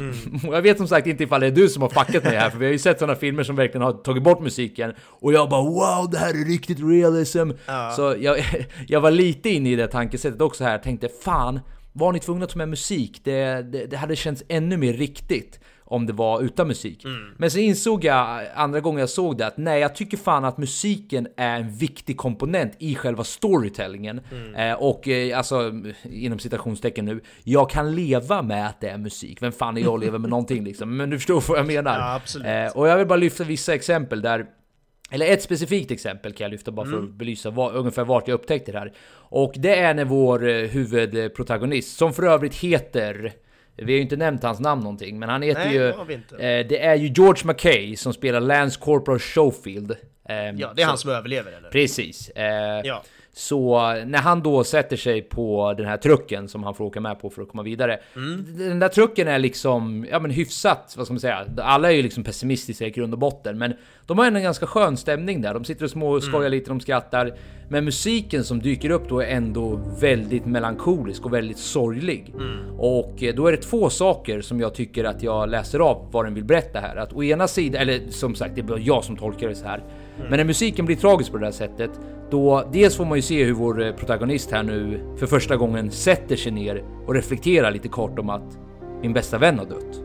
[0.47, 2.49] Och jag vet som sagt inte ifall det är du som har fuckat det här,
[2.49, 5.49] för vi har ju sett sådana filmer som verkligen har tagit bort musiken, och jag
[5.49, 7.49] bara wow, det här är riktigt realism!
[7.95, 8.37] Så jag,
[8.87, 11.59] jag var lite inne i det tankesättet också här, tänkte fan,
[11.97, 13.21] var ni tvungna att ta med musik?
[13.23, 17.05] Det, det, det hade känts ännu mer riktigt om det var utan musik.
[17.37, 20.57] Men så insåg jag andra gången jag såg det att nej, jag tycker fan att
[20.57, 24.21] musiken är en viktig komponent i själva storytellingen.
[24.57, 25.71] Eh, och eh, alltså,
[26.03, 29.41] inom citationstecken nu, jag kan leva med att det är musik.
[29.41, 30.97] Vem fan är jag att leva med någonting liksom?
[30.97, 31.99] Men du förstår vad jag menar.
[31.99, 32.47] Ja, absolut.
[32.47, 34.45] Eh, och jag vill bara lyfta vissa exempel där
[35.09, 38.35] eller ett specifikt exempel kan jag lyfta bara för att belysa var, ungefär vart jag
[38.35, 38.93] upptäckte det här.
[39.13, 43.33] Och det är när vår eh, huvudprotagonist, som för övrigt heter...
[43.75, 45.93] Vi har ju inte nämnt hans namn någonting, men han heter Nej, ju...
[46.37, 46.59] det.
[46.59, 49.91] Eh, det är ju George McKay som spelar Lance Corporal Schofield.
[49.91, 51.69] Eh, Ja, det är så- han som överlever, eller?
[51.69, 52.29] Precis.
[52.29, 52.45] Eh,
[52.83, 53.03] Ja.
[53.37, 57.19] Så när han då sätter sig på den här trucken som han får åka med
[57.19, 57.99] på för att komma vidare.
[58.57, 61.45] Den där trucken är liksom, ja men hyfsat, vad ska man säga?
[61.57, 63.73] Alla är ju liksom pessimistiska i grund och botten, men
[64.05, 65.53] de har ändå en ganska skön stämning där.
[65.53, 67.33] De sitter och små och skojar lite, de skrattar.
[67.69, 72.33] Men musiken som dyker upp då är ändå väldigt melankolisk och väldigt sorglig.
[72.77, 76.25] Och eh, då är det två saker som jag tycker att jag läser av vad
[76.25, 76.95] den vill berätta här.
[76.95, 79.65] Att å ena sidan, eller som sagt, det är bara jag som tolkar det så
[79.65, 79.83] här.
[80.19, 81.91] Men när musiken blir tragisk på det här sättet,
[82.29, 85.91] då dels får man ju se hur vår eh, protagonist här nu för första gången
[85.91, 88.57] sätter sig ner och reflekterar lite kort om att
[89.01, 90.01] min bästa vän har dött.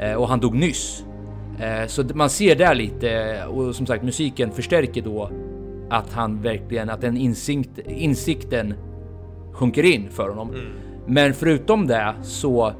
[0.00, 1.04] Eh, och han dog nyss.
[1.60, 5.30] Eh, så man ser där lite, och som sagt musiken förstärker då
[5.90, 8.74] att han verkligen, att den insikt, insikten
[9.52, 10.54] sjunker in för honom.
[11.06, 12.72] Men förutom det så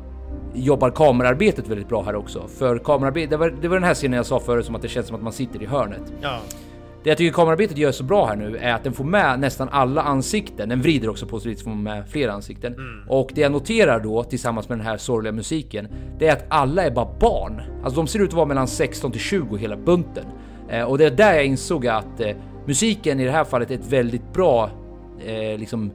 [0.55, 2.49] jobbar kamerarbetet väldigt bra här också.
[2.49, 4.89] För kamerarbetet, det var, det var den här scenen jag sa förut som att det
[4.89, 6.13] känns som att man sitter i hörnet.
[6.21, 6.39] Ja.
[7.03, 9.69] Det jag tycker kamerarbetet gör så bra här nu är att den får med nästan
[9.69, 10.69] alla ansikten.
[10.69, 12.75] Den vrider också på sig lite så får med fler ansikten.
[13.09, 15.89] Och det jag noterar då tillsammans med den här sorgliga musiken,
[16.19, 17.63] det är att alla är bara barn.
[17.85, 20.25] Alltså de ser ut att vara mellan 16 till 20 hela bunten.
[20.69, 22.37] Eh, och det är där jag insåg att eh,
[22.67, 24.71] musiken i det här fallet är ett väldigt bra
[25.27, 25.91] eh, liksom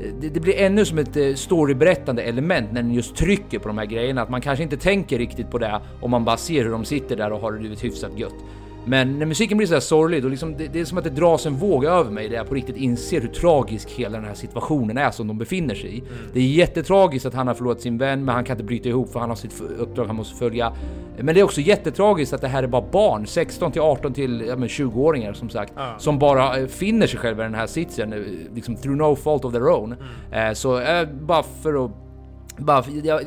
[0.00, 3.68] eh, det, det blir ännu som ett eh, storyberättande element när den just trycker på
[3.68, 4.22] de här grejerna.
[4.22, 7.16] Att man kanske inte tänker riktigt på det om man bara ser hur de sitter
[7.16, 8.34] där och har det hyfsat gött.
[8.84, 11.10] Men när musiken blir så här sorglig, då liksom, det, det är som att det
[11.10, 14.34] dras en våg över mig där jag på riktigt inser hur tragisk hela den här
[14.34, 16.02] situationen är som de befinner sig i.
[16.32, 19.12] Det är jättetragiskt att han har förlorat sin vän, men han kan inte bryta ihop
[19.12, 20.72] för han har sitt uppdrag han måste följa.
[21.18, 24.44] Men det är också jättetragiskt att det här är bara barn, 16 till 18 till
[24.48, 28.12] ja, men 20-åringar som sagt, som bara eh, finner sig själva i den här sitsen,
[28.12, 28.18] eh,
[28.54, 29.94] liksom through no fault of their own.
[30.32, 30.82] Eh, så
[31.20, 31.90] bara för att
[32.56, 32.82] bara,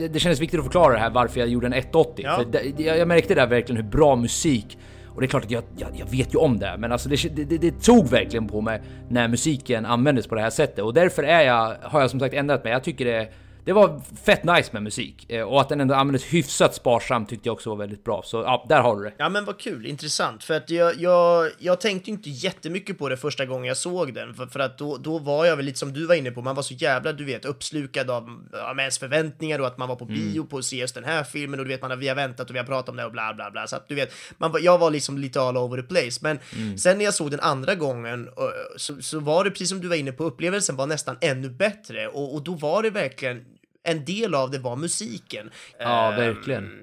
[0.10, 2.26] det kändes viktigt att förklara det här varför jag gjorde en 180.
[2.26, 2.36] Ja.
[2.36, 4.78] För jag märkte där verkligen hur bra musik
[5.16, 7.45] och det är klart att jag, jag, jag vet ju om det, men alltså det,
[7.45, 11.24] det, det, tog verkligen på mig när musiken användes på det här sättet och därför
[11.24, 12.74] är jag, har jag som sagt ändrat mig.
[12.74, 13.28] Jag tycker det,
[13.66, 17.47] det var fett nice med musik eh, och att den ändå användes hyfsat sparsamt tyckte
[17.49, 18.22] jag också var väldigt bra.
[18.26, 19.14] Så ja, där har du det.
[19.18, 20.43] Ja men vad kul, intressant.
[20.43, 24.34] För att jag, jag, jag tänkte inte jättemycket på det första gången jag såg den.
[24.34, 26.55] För, för att då, då var jag väl lite som du var inne på, man
[26.55, 28.24] var så jävla, du vet, uppslukad av,
[28.70, 31.24] av ens förväntningar och att man var på bio på att se just den här
[31.24, 33.05] filmen och du vet, man har, vi har väntat och vi har pratat om det
[33.05, 33.68] och bla bla bla.
[33.68, 36.20] Så att du vet, man jag var liksom lite all over the place.
[36.22, 36.39] Men
[36.78, 39.88] sen när jag såg den andra gången och, så, så var det precis som du
[39.88, 43.45] var inne på, upplevelsen var nästan ännu bättre och, och då var det verkligen
[43.84, 45.52] en del av det var musiken.
[45.80, 46.80] Ja, Ehm, verkligen.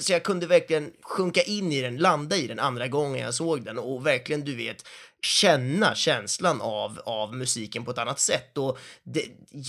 [0.00, 3.64] Så jag kunde verkligen sjunka in i den, landa i den andra gången jag såg
[3.64, 4.84] den och verkligen, du vet,
[5.22, 8.58] känna känslan av, av musiken på ett annat sätt.
[8.58, 9.24] Och det,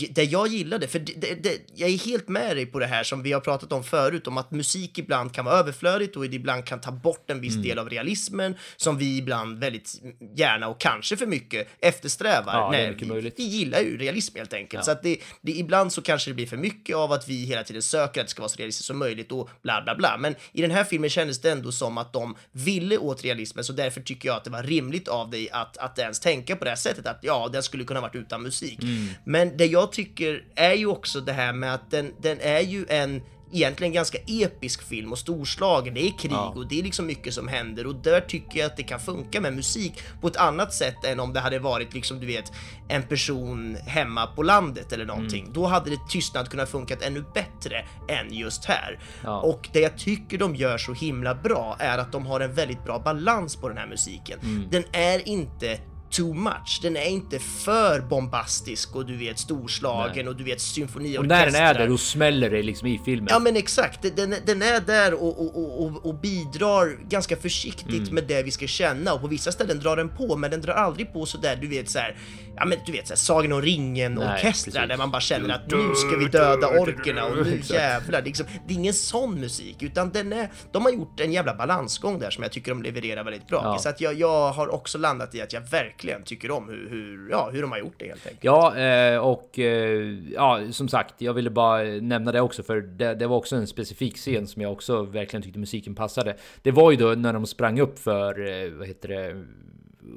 [0.09, 3.23] det jag gillade, för det, det, jag är helt med dig på det här som
[3.23, 6.81] vi har pratat om förut, om att musik ibland kan vara överflödigt och ibland kan
[6.81, 7.63] ta bort en viss Mm.
[7.63, 10.01] del av realismen som vi ibland väldigt
[10.35, 12.53] gärna och kanske för mycket eftersträvar.
[12.53, 14.85] Ja, Nej, mycket vi, vi gillar ju realism helt enkelt.
[14.85, 17.63] Så att det, det, ibland så kanske det blir för mycket av att vi hela
[17.63, 20.17] tiden söker att det ska vara så realistiskt som möjligt och bla bla bla.
[20.17, 23.73] Men i den här filmen kändes det ändå som att de ville åt realismen, så
[23.73, 26.69] därför tycker jag att det var rimligt av dig att, att ens tänka på det
[26.71, 28.79] här sättet, att ja, den skulle kunna varit utan musik.
[29.23, 32.85] Men det jag tycker är ju också det här med att den, den är ju
[32.89, 33.21] en
[33.51, 35.93] egentligen ganska episk film och storslagen.
[35.93, 36.53] Det är krig Ja.
[36.55, 39.41] och det är liksom mycket som händer och där tycker jag att det kan funka
[39.41, 42.51] med musik på ett annat sätt än om det hade varit liksom du vet
[42.87, 45.41] en person hemma på landet eller någonting.
[45.41, 45.53] Mm.
[45.53, 48.99] Då hade det tystnad kunnat funkat ännu bättre än just här.
[49.23, 49.41] Ja.
[49.41, 52.83] Och det jag tycker de gör så himla bra är att de har en väldigt
[52.83, 54.39] bra balans på den här musiken.
[54.39, 54.67] Mm.
[54.71, 55.79] Den är inte
[56.11, 56.79] too much.
[56.81, 60.27] Den är inte för bombastisk och du vet storslagen Nej.
[60.27, 61.27] och du vet Och symfoniorkestrar.
[61.37, 63.27] när den är där, då smäller det liksom i filmen.
[63.31, 68.01] Ja men exakt, den, den är där och, och, och, och- och bidrar ganska försiktigt
[68.01, 68.15] Mm.
[68.15, 70.73] med det vi ska känna och på vissa ställen drar den på men den drar
[70.73, 72.17] aldrig på sådär du vet såhär,
[72.55, 74.73] ja men du vet såhär Sagan om ringen Nej, orkestrar precis.
[74.73, 78.21] där man bara känner att nu ska vi döda orkerna och nu jävlar.
[78.21, 82.19] Liksom, det är ingen sån musik utan den är, de har gjort en jävla balansgång
[82.19, 83.61] där som jag tycker de levererar väldigt bra.
[83.63, 83.77] Ja.
[83.77, 87.29] Så att jag, jag har också landat i att jag verkligen tycker om hur, hur,
[87.31, 88.43] ja, hur de har gjort det helt enkelt.
[88.43, 93.15] Ja, eh, och eh, ja, som sagt, jag ville bara nämna det också för det,
[93.15, 96.35] det var också en specifik scen som jag också verkligen tyckte musiken passade.
[96.61, 99.43] Det var ju då när de sprang upp för, eh, vad heter det,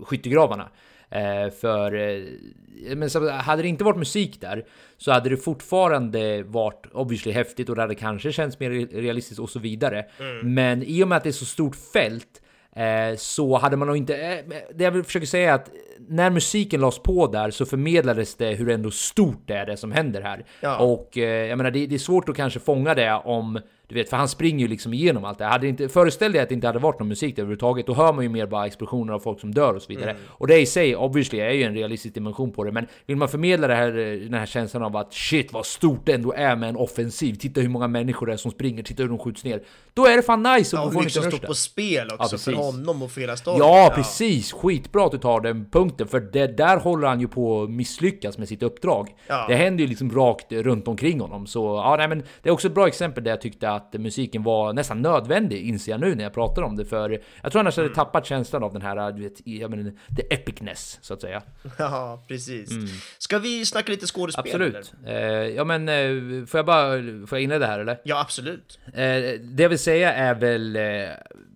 [0.04, 0.68] skyttegravarna.
[1.10, 4.64] Eh, för, eh, men så, hade det inte varit musik där
[4.96, 9.50] så hade det fortfarande varit obviously häftigt och det hade kanske känts mer realistiskt och
[9.50, 10.04] så vidare.
[10.42, 12.40] Men i och med att det är så stort fält
[12.76, 14.42] Eh, så hade man nog inte...
[14.74, 15.70] Det jag försöka säga är att
[16.08, 19.92] när musiken lades på där så förmedlades det hur ändå stort det är det som
[19.92, 20.44] händer här.
[20.60, 20.78] Ja.
[20.78, 23.60] Och jag menar, det, det är svårt att kanske fånga det om...
[23.88, 25.44] Du vet, för han springer ju liksom igenom allt det.
[25.44, 28.24] Hade inte, föreställ dig att det inte hade varit någon musik överhuvudtaget, då hör man
[28.24, 30.10] ju mer bara explosioner av folk som dör och så vidare.
[30.10, 30.22] Mm.
[30.28, 33.28] Och det i sig, obviously, är ju en realistisk dimension på det, men vill man
[33.28, 36.56] förmedla det här, eh, den här känslan av att shit vad stort det ändå är
[36.56, 39.44] med en offensiv, titta hur många människor det är som springer, titta hur de skjuts
[39.44, 39.62] ner.
[39.94, 41.36] Då är det fan nice Ja, och och då får hur ni mycket som inte
[41.36, 42.64] står på spel Ja, också för precis.
[42.64, 43.58] honom och för hela storyn.
[43.58, 44.52] Ja, precis!
[44.52, 48.38] Skitbra att du tar den punkten, för det där håller han ju på att misslyckas
[48.38, 49.08] med sitt uppdrag.
[49.26, 49.46] Ja.
[49.48, 52.68] Det händer ju liksom rakt runt omkring honom, så ja, nej, men det är också
[52.68, 56.24] ett bra exempel där jag tyckte att musiken var nästan nödvändig, inser jag nu när
[56.24, 59.12] jag pratar om det, för jag tror annars hade jag tappat känslan av den här,
[59.12, 61.42] du vet, jag menar, the epicness, så att säga.
[61.78, 62.70] Ja, precis.
[63.18, 64.54] Ska vi snacka lite skådespel?
[64.54, 64.74] Mm.
[64.76, 64.94] Absolut.
[65.06, 66.90] Eh, ja, men eh, får jag bara,
[67.26, 68.00] får jag inleda här eller?
[68.04, 68.78] Ja, absolut.
[68.86, 68.94] Eh,
[69.40, 70.82] det jag vill säga är väl, eh,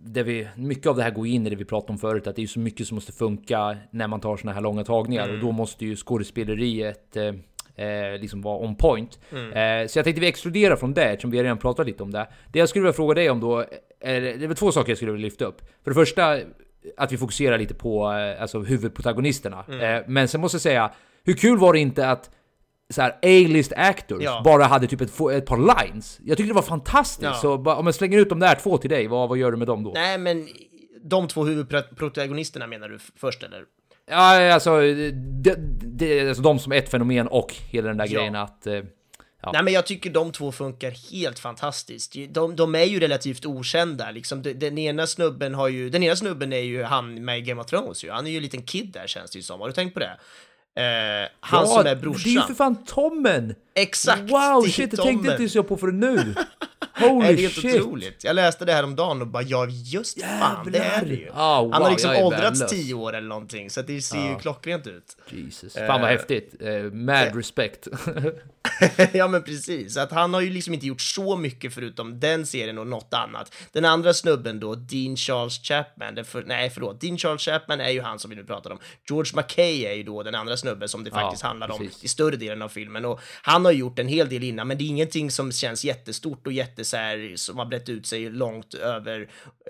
[0.05, 2.37] det vi, mycket av det här går in i det vi pratade om förut, att
[2.37, 5.39] det är så mycket som måste funka när man tar såna här långa tagningar och
[5.39, 7.17] då måste ju skådespeleriet
[7.79, 9.19] eh, liksom vara on point.
[9.33, 12.11] Eh, så jag tänkte vi exkluderar från det eftersom vi har redan pratat lite om
[12.11, 12.29] det.
[12.53, 13.65] Det jag skulle vilja fråga dig om då,
[14.01, 15.61] är, det är två saker jag skulle vilja lyfta upp.
[15.85, 16.39] För det första,
[16.97, 19.65] att vi fokuserar lite på eh, alltså huvudprotagonisterna.
[19.69, 20.91] Eh, men sen måste jag säga,
[21.25, 22.31] hur kul var det inte att
[22.91, 24.43] så här A-list actors Ja.
[24.45, 26.21] bara hade typ ett, ett par lines.
[26.25, 27.23] Jag tyckte det var fantastiskt.
[27.23, 27.35] Ja.
[27.35, 29.67] Så om jag slänger ut de där två till dig, vad, vad gör du med
[29.67, 29.91] dem då?
[29.95, 30.49] Nej, men
[31.03, 33.65] de två huvudprotagonisterna menar du först, eller?
[34.11, 35.55] Ja, alltså, det,
[35.99, 38.19] det, alltså de som ett fenomen och hela den där Ja.
[38.19, 38.67] grejen att...
[38.67, 38.81] eh,
[39.43, 39.51] Ja.
[39.53, 42.15] Nej, men jag tycker de två funkar helt fantastiskt.
[42.31, 44.11] De, de är ju relativt okända.
[44.11, 47.61] Liksom, den, den ena snubben har ju, den ena snubben är ju han med Game
[47.61, 48.11] of Thrones ju.
[48.11, 49.61] Han är ju en liten kid där känns det ju som.
[49.61, 50.17] Har du tänkt på det?
[50.83, 52.23] Eh, han som är brorsan.
[52.25, 53.55] Det är ju för fan Tommen!
[53.75, 54.21] Exakt!
[54.21, 56.35] Wow, shit, det tänkte inte ens jag på förrän nu.
[56.99, 57.81] Holy det är helt shit!
[57.81, 58.25] otroligt.
[58.25, 61.31] Jag läste det här om dagen och bara ja, just fan, det är det ju.
[61.35, 64.39] Ah, wow, Han har liksom åldrats tio år eller någonting, så att det ser ju
[64.39, 65.17] klockrent ut.
[65.31, 65.75] Jesus.
[65.75, 66.55] Fan vad häftigt.
[66.61, 67.89] Eh, mad respect.
[69.13, 72.79] ja men precis, att han har ju liksom inte gjort så mycket förutom den serien
[72.79, 73.55] och något annat.
[73.73, 77.91] Den andra snubben då, Dean Charles Chapman, den för, nej förlåt, Dean Charles Chapman är
[77.91, 78.79] ju han som vi nu pratar om.
[79.09, 82.09] George McKay är ju då den andra snubben som det Ja, faktiskt handlar om i
[82.09, 84.87] större delen av filmen och han har gjort en hel del innan, men det är
[84.87, 89.21] ingenting som känns jättestort och jätte så här, som har brett ut sig långt över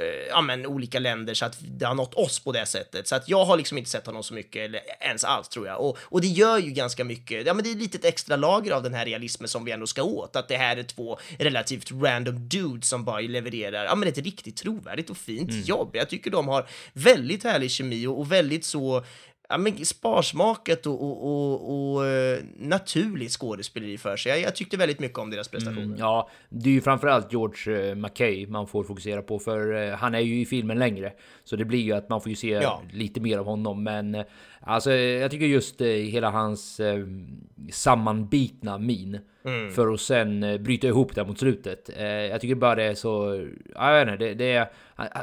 [0.00, 3.08] eh, ja, men, olika länder så att det har nått oss på det sättet.
[3.08, 5.80] Så att jag har liksom inte sett honom så mycket, eller ens alls tror jag.
[5.80, 8.72] Och, och det gör ju ganska mycket, ja men det är lite ett extra lager
[8.72, 11.92] av den här realismen som vi ändå ska åt, att det här är två relativt
[11.92, 15.62] random dudes som bara levererar, ja men ett riktigt trovärdigt och fint Mm.
[15.62, 15.90] jobb.
[15.92, 19.04] Jag tycker de har väldigt härlig kemi och, och väldigt så
[19.50, 24.32] Ja, men sparsmakat och, och, och, och eh, naturligt skådespeleri för sig.
[24.32, 25.82] Jag, jag tyckte väldigt mycket om deras prestationer.
[25.82, 29.94] Mm, ja, det är ju framförallt George eh, McKay man får fokusera på för eh,
[29.96, 31.12] han är ju i filmen längre.
[31.44, 32.82] Så det blir ju att man får ju se Ja.
[32.92, 33.82] lite mer av honom.
[33.82, 34.24] Men
[34.60, 36.80] alltså, jag tycker just hela hans
[37.72, 39.18] sammanbitna min
[39.48, 39.70] Mm.
[39.70, 41.90] för att sen eh, bryta ihop där mot slutet.
[41.96, 43.46] Eh, jag tycker bara det är så.
[43.74, 44.68] Jag vet inte, det, det, är,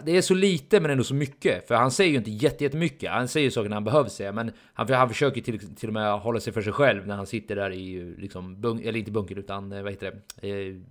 [0.05, 1.67] det är så lite men ändå så mycket.
[1.67, 3.11] För han säger ju inte jättemycket.
[3.11, 6.19] Han säger saker när han behöver säga, men han, han försöker till, till och med
[6.19, 9.37] hålla sig för sig själv när han sitter där i liksom bunk, eller inte bunkern
[9.37, 10.81] utan eh, vad heter det?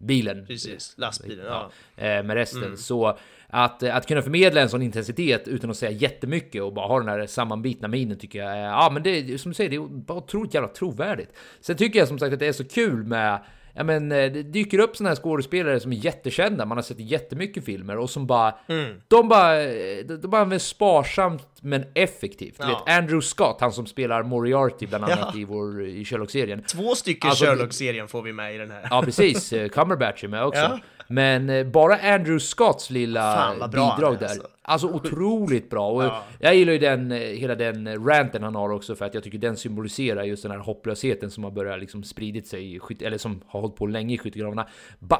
[0.00, 0.46] Eh, bilen.
[0.46, 1.46] Precis, lastbilen.
[1.46, 1.70] Ja.
[1.96, 2.64] eh, med resten.
[2.64, 2.76] Mm.
[2.76, 6.98] Så att, att kunna förmedla en sån intensitet utan att säga jättemycket och bara ha
[6.98, 9.80] den här sammanbitna minen tycker jag ja men det är som du säger, det är
[9.80, 11.32] bara otroligt jävla trovärdigt.
[11.60, 13.40] Sen tycker jag som sagt att det är så kul med
[13.74, 17.00] Ja men eh, det dyker upp såna här skådespelare som är jättekända, man har sett
[17.00, 18.54] jättemycket filmer och som bara...
[18.68, 19.00] Mm.
[19.08, 19.54] De bara...
[19.56, 22.54] De, de bara använder sparsamt men effektivt.
[22.58, 22.82] Du Ja.
[22.86, 25.40] vet Andrew Scott, han som spelar Moriarty bland annat Ja.
[25.40, 26.62] i vår i Sherlock-serien.
[26.62, 28.86] Två stycken Alltså, Sherlock-serien får vi med i den här.
[28.90, 30.60] Ja precis, eh, Cumberbatch är med också.
[30.60, 30.78] Ja.
[31.08, 34.26] Men eh, bara Andrew Scotts lilla bidrag där.
[34.26, 34.42] alltså.
[34.70, 35.90] Alltså otroligt bra.
[35.90, 36.22] Och Ja.
[36.40, 39.22] Jag gillar ju den, eh, hela den eh, ranten han har också för att jag
[39.24, 43.18] tycker den symboliserar just den här hopplösheten som har börjat liksom spridit sig, i eller
[43.18, 44.68] som har hållit på länge i skyttegravarna.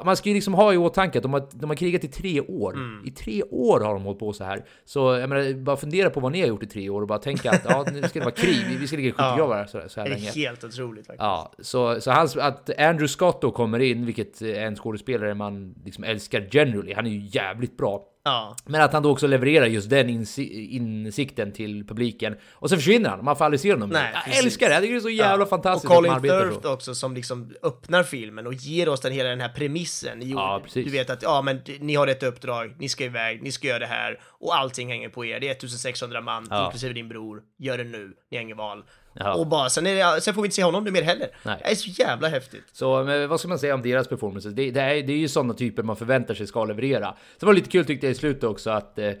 [0.05, 2.41] Man ska ju liksom ha i åtanke att de har, de har krigat i tre
[2.41, 2.73] år.
[2.73, 3.01] Mm.
[3.07, 4.65] I tre år har de hållit på så här.
[4.85, 7.19] Så jag menar, bara fundera på vad ni har gjort i tre år och bara
[7.19, 9.99] tänka att ja, nu ska det vara krig, vi- ska ligga i skyttegravar så, så
[10.01, 10.31] här Det är länge.
[10.31, 11.21] helt otroligt faktiskt.
[11.23, 15.75] Ja, så, så hans, att Andrew Scott då kommer in, vilket är en skådespelare man
[15.85, 18.07] liksom älskar generally, han är ju jävligt bra.
[18.23, 18.55] Ja.
[18.65, 22.35] Men att han då också levererar just den insi- insikten till publiken.
[22.53, 23.89] Och så försvinner han, man får aldrig se honom.
[23.89, 24.43] Nej, Jag precis.
[24.45, 25.49] älskar det, jag tycker det är så jävla Ja.
[25.49, 26.73] fantastiskt Och Colin Firth så.
[26.73, 30.19] också som liksom öppnar filmen och ger oss den hela den här premissen.
[30.21, 30.85] Jo, Ja, precis.
[30.85, 33.79] Du vet att ja, men ni har ett uppdrag, ni ska iväg, ni ska göra
[33.79, 35.39] det här och allting hänger på er.
[35.39, 36.65] Det är 1600 man, Ja.
[36.65, 37.41] inklusive din bror.
[37.59, 38.83] Gör det nu, ni har ingen val.
[39.13, 39.33] Ja.
[39.33, 41.29] Och bara, sen, det, sen får vi inte se honom nu mer heller.
[41.43, 41.57] Nej.
[41.63, 42.63] Det är så jävla häftigt.
[42.71, 44.53] Så men vad ska man säga om deras performances?
[44.53, 47.15] Det, det, är, det är ju sådana typer man förväntar sig ska leverera.
[47.39, 49.11] Så var det lite kul tyckte jag i slutet också att eh,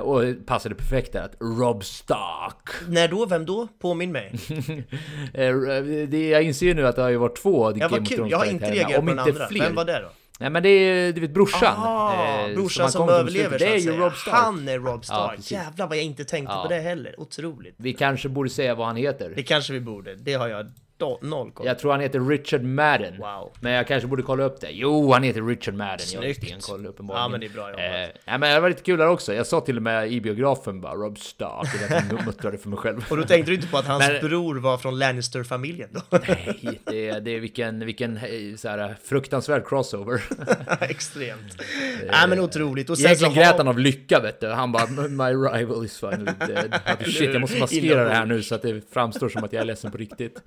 [0.00, 3.26] och det passade perfekt där att Rob Stark När då?
[3.26, 3.68] Vem då?
[3.78, 4.34] Påminn mig.
[5.34, 5.54] Eh,
[6.08, 8.16] det, jag inser ju nu att det har ju varit två Ja, Game of kul.
[8.16, 9.64] Thrones Jag har inte reagerat om på den inte fler.
[9.64, 10.08] Vem var det då?
[10.40, 11.74] Nej men det är du vet brorsan.
[11.78, 13.92] Ah, eh, brorsan som, kom överlever Det är ju.
[13.96, 14.34] Rob Stark.
[14.34, 15.36] Han är Rob Ja, Stark.
[15.36, 15.52] precis.
[15.52, 16.62] Jävlar vad jag inte tänkte Ja.
[16.62, 17.20] på det heller.
[17.20, 17.74] Otroligt.
[17.76, 19.32] Vi kanske borde säga vad han heter.
[19.36, 20.14] Det kanske vi borde.
[20.16, 20.66] Det har jag
[21.22, 23.16] noll koll Jag tror han heter Richard Madden.
[23.18, 23.52] Wow.
[23.60, 24.70] Men jag kanske borde kolla upp det.
[24.70, 25.90] Jo, han heter Richard Madden.
[25.98, 26.40] Jag Snyggt.
[26.42, 27.22] har stenkoll uppenbarligen.
[27.22, 27.84] Ja, men det är bra jobbat.
[27.84, 29.34] Eh, nej, men det var lite kul där också.
[29.34, 31.68] Jag sa till och med i biografen bara Rob Stark.
[32.10, 33.04] Jag muttrade för mig själv.
[33.10, 36.18] Och då tänkte du inte på att hans Men- bror var från Lannister-familjen då?
[36.28, 38.22] Nej, det är, det är vilken, vilken eh,
[38.56, 40.22] så här, fruktansvärd crossover.
[40.80, 41.62] Extremt.
[42.10, 42.90] Nej men otroligt.
[42.90, 44.48] Och sen Egentligen så grät han av lycka vet du.
[44.48, 46.74] Han bara My rival is finally dead.
[47.04, 49.64] Shit, jag måste maskera det här nu så att det framstår som att jag är
[49.64, 50.42] ledsen på riktigt.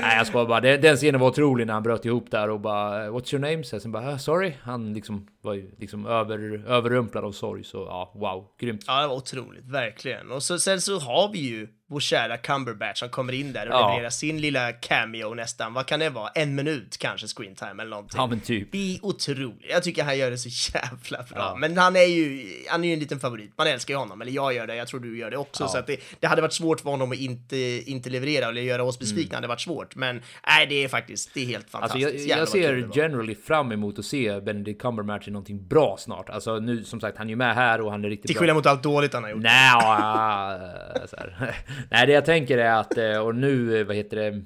[0.00, 0.60] Nej jag skojar bara.
[0.60, 3.64] Den, den scenen var otrolig när han bröt ihop där och bara What's your name?
[3.64, 4.52] Så sen bara ah, sorry.
[4.62, 7.64] Han liksom var ju liksom över, överrumplad av sorg.
[7.64, 8.46] Så ja, wow.
[8.60, 8.84] Grymt.
[8.86, 10.30] Ja, det var otroligt, verkligen.
[10.30, 13.74] Och så, sen så har vi ju vår kära Cumberbatch som kommer in där och
[13.74, 13.88] Ja.
[13.88, 15.74] levererar sin lilla cameo nästan.
[15.74, 16.28] Vad kan det vara?
[16.34, 18.20] En minut kanske screen time eller någonting.
[18.20, 18.72] Ja men typ.
[18.72, 19.66] Det är otroligt.
[19.70, 21.38] Jag tycker han gör det så jävla bra.
[21.38, 21.56] Ja.
[21.58, 23.52] Men han är ju, han är ju en liten favorit.
[23.58, 25.64] Man älskar ju honom, eller jag gör det, jag tror du gör det också.
[25.64, 25.68] Ja.
[25.68, 27.56] Så att det, det hade varit svårt för honom att inte,
[27.90, 29.94] inte leverera eller göra oss besvikna, hade varit svårt.
[29.96, 31.82] Men nej, det är faktiskt, det är helt Mm.
[31.82, 32.28] Alltså fantastiskt.
[32.28, 36.30] jag, jag det ser generally fram emot att se Benedict Cumberbatch i någonting bra snart.
[36.30, 38.40] Alltså nu som sagt, han är ju med här och han är riktigt Till bra.
[38.40, 39.42] skillnad mot allt dåligt han har gjort.
[39.42, 40.60] Nej, ja,
[41.10, 41.54] så här.
[41.90, 44.42] Nej, det jag tänker är att, eh, och nu, eh, vad heter det,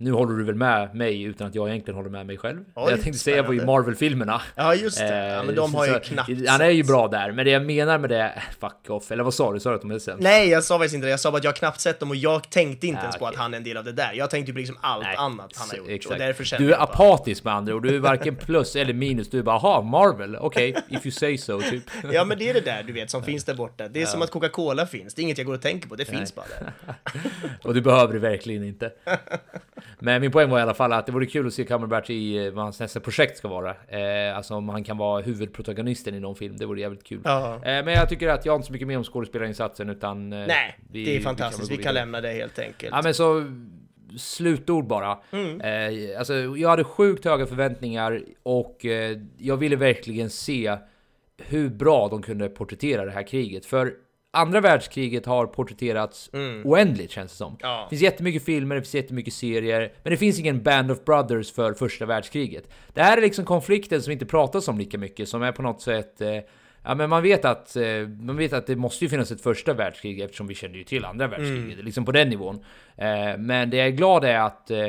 [0.00, 2.64] nu håller du väl med mig utan att jag egentligen håller med mig själv.
[2.74, 3.64] Oj, jag tänkte säga var ju.
[3.64, 4.42] Marvel-filmerna.
[4.54, 5.28] Ja, just det.
[5.28, 7.98] Ja, men de har ju knappt Han är ju bra där, men det jag menar
[7.98, 9.10] med det, fuck off.
[9.10, 9.60] Eller vad sa du?
[9.60, 10.22] Sa du att de är sämst?
[10.22, 11.10] Nej, jag sa faktiskt inte det.
[11.10, 13.26] Jag sa bara att jag knappt sett dem och jag tänkte inte Ja, ens på
[13.26, 14.12] att han är en del av det där.
[14.14, 15.88] Jag tänkte på liksom allt Nej, annat han har gjort.
[15.88, 16.12] exakt.
[16.12, 19.30] Och därför Du är apatisk med andra och du är varken plus eller minus.
[19.30, 21.84] Du är bara, aha, Marvel, okej, if you say so, typ.
[22.12, 23.88] Ja, men det är det där du vet som finns där borta.
[23.88, 25.14] Det är som att Coca-Cola finns.
[25.14, 25.96] Det är inget jag går och tänker på.
[25.96, 26.72] Det finns bara där.
[27.62, 28.92] Och du behöver det verkligen inte.
[30.02, 32.46] Men min poäng var i alla fall att det vore kul att se Cumberbatch i
[32.46, 33.70] eh, vad hans nästa projekt ska vara.
[33.88, 37.20] Eh, alltså om han kan vara huvudprotagonisten i någon film, det vore jävligt kul.
[37.24, 37.54] Ja.
[37.54, 40.32] Eh, men jag tycker att jag har inte så mycket mer om skådespelarinsatsen utan...
[40.32, 41.70] Eh, Nej, vi- det är vi fantastiskt.
[41.70, 41.94] Vi kan vidare.
[41.94, 42.92] lämna det helt enkelt.
[42.94, 43.44] Ja men så
[44.18, 45.18] slutord bara.
[45.32, 45.60] Mm.
[45.60, 50.76] Eh, alltså jag hade sjukt höga förväntningar och eh, jag ville verkligen se
[51.38, 53.66] hur bra de kunde porträttera det här kriget.
[53.66, 53.92] För
[54.30, 56.30] andra världskriget har porträtterats
[56.64, 57.48] oändligt känns det som.
[57.48, 57.58] Mm.
[57.60, 57.80] Ja.
[57.84, 61.52] Det finns jättemycket filmer, det finns jättemycket serier, men det finns ingen Band of Brothers
[61.52, 62.68] för första världskriget.
[62.94, 65.82] Det här är liksom konflikten som inte pratas om lika mycket, som är på något
[65.82, 66.38] sätt eh,
[66.82, 69.74] Ja men man vet att, eh, man vet att det måste ju finnas ett första
[69.74, 72.64] världskrig eftersom vi kände ju till andra världskriget, liksom på den nivån.
[72.96, 74.88] Eh, men det jag är glad är att, eh,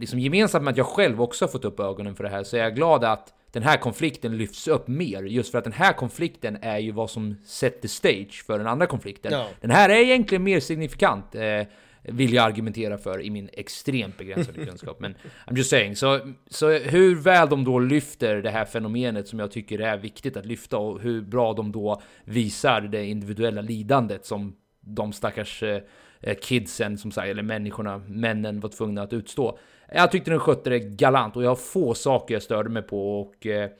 [0.00, 2.56] liksom gemensamt med att jag själv också har fått upp ögonen för det här, så
[2.56, 5.22] är jag glad att den här konflikten lyfts upp mer.
[5.22, 8.66] Just för att den här konflikten är ju vad som set the stage för den
[8.66, 9.32] andra konflikten.
[9.32, 9.48] Ja.
[9.60, 11.34] Den här är egentligen mer signifikant.
[11.34, 11.62] Eh,
[12.02, 15.00] vill jag argumentera för i min extremt begränsade kunskap.
[15.00, 15.14] Men
[15.46, 15.96] I'm just saying.
[15.96, 16.20] Så,
[16.50, 20.46] så hur väl de då lyfter det här fenomenet som jag tycker är viktigt att
[20.46, 25.82] lyfta och hur bra de då visar det individuella lidandet som de stackars eh,
[26.20, 29.58] eh, kidsen, som sagt, eller människorna, männen var tvungna att utstå.
[29.92, 33.20] Jag tyckte den skötte det galant och jag har få saker jag störde mig på
[33.20, 33.70] och eh,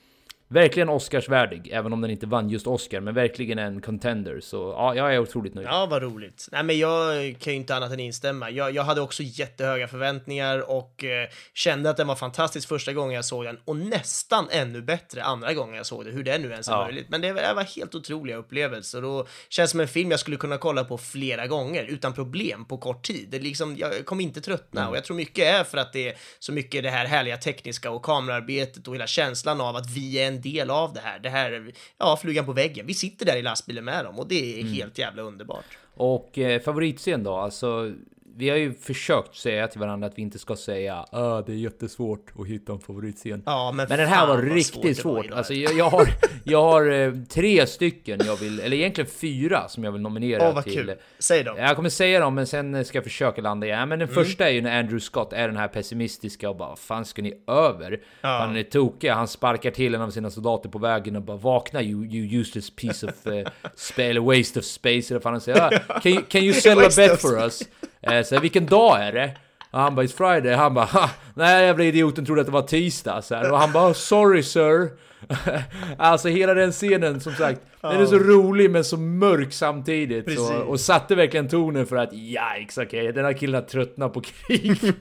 [0.51, 4.40] verkligen Oscarsvärdig, även om den inte vann just Oscar, men verkligen en contender.
[4.40, 5.68] Så ja, jag är otroligt nöjd.
[5.70, 6.48] Ja, vad roligt.
[6.53, 8.51] Nej, men jag kan ju inte annat än instämma.
[8.51, 13.14] Jag, jag hade också jättehöga förväntningar och eh, kände att den var fantastisk första gången
[13.14, 16.51] jag såg den och nästan ännu bättre andra gången jag såg den, hur det nu
[16.51, 16.84] ens är Ja.
[16.84, 17.07] möjligt.
[17.09, 20.59] Men det, det var helt otroliga upplevelser och känns som en film jag skulle kunna
[20.59, 23.28] kolla på flera gånger utan problem på kort tid.
[23.30, 24.90] Det liksom, jag kommer inte tröttna Mm.
[24.90, 27.90] och jag tror mycket är för att det är så mycket det här härliga tekniska
[27.90, 31.18] och kamerarbetet och hela känslan av att vi är en del av det här.
[31.18, 32.86] Det här, är, ja, flugan på väggen.
[32.86, 34.72] Vi sitter där i lastbilen med dem och det är Mm.
[34.72, 35.64] helt jävla underbart.
[35.95, 37.34] Och eh, favoritscen då?
[37.36, 37.93] Alltså,
[38.41, 41.57] vi har ju försökt säga till varandra att vi inte ska säga ah, det är
[41.57, 43.43] jättesvårt att hitta en favoritscen.
[43.47, 45.30] Ja, men Men den här var riktigt svårt svårt.
[45.36, 46.09] Alltså, jag, jag har,
[46.45, 50.55] jag har eh, tre stycken jag vill, eller egentligen fyra som jag vill nominera Åh,
[50.55, 50.72] vad till.
[50.74, 50.95] kul.
[51.18, 51.57] Säg dem.
[51.59, 53.88] Jag kommer säga dem, men sen ska jag försöka landa igen.
[53.88, 54.24] Men den Mm.
[54.24, 57.34] första är ju när Andrew Scott är den här pessimistiska och bara, fan ska ni
[57.47, 58.01] över?
[58.20, 61.82] Han är tokig, han sparkar till en av sina soldater på vägen och bara vakna
[61.82, 63.43] you, you useless piece of uh,
[63.74, 65.61] spa- eller waste of space eller vad han säger.
[65.88, 67.62] Ah, can, you, can you sell a of for us?
[68.03, 69.36] Eh, så här, vilken dag är det?
[69.70, 70.55] Och han bara, it's Friday.
[70.55, 73.22] Han bara, ha, nej jävla idioten trodde att det var tisdag.
[73.22, 73.53] Så här.
[73.53, 74.90] Och han bara, sorry sir.
[75.98, 80.38] alltså hela den scenen som sagt, den är så rolig men så mörk samtidigt.
[80.38, 84.20] Så, och satte verkligen tonen för att, yikes okej, den här killen har tröttnat på
[84.20, 84.78] krig.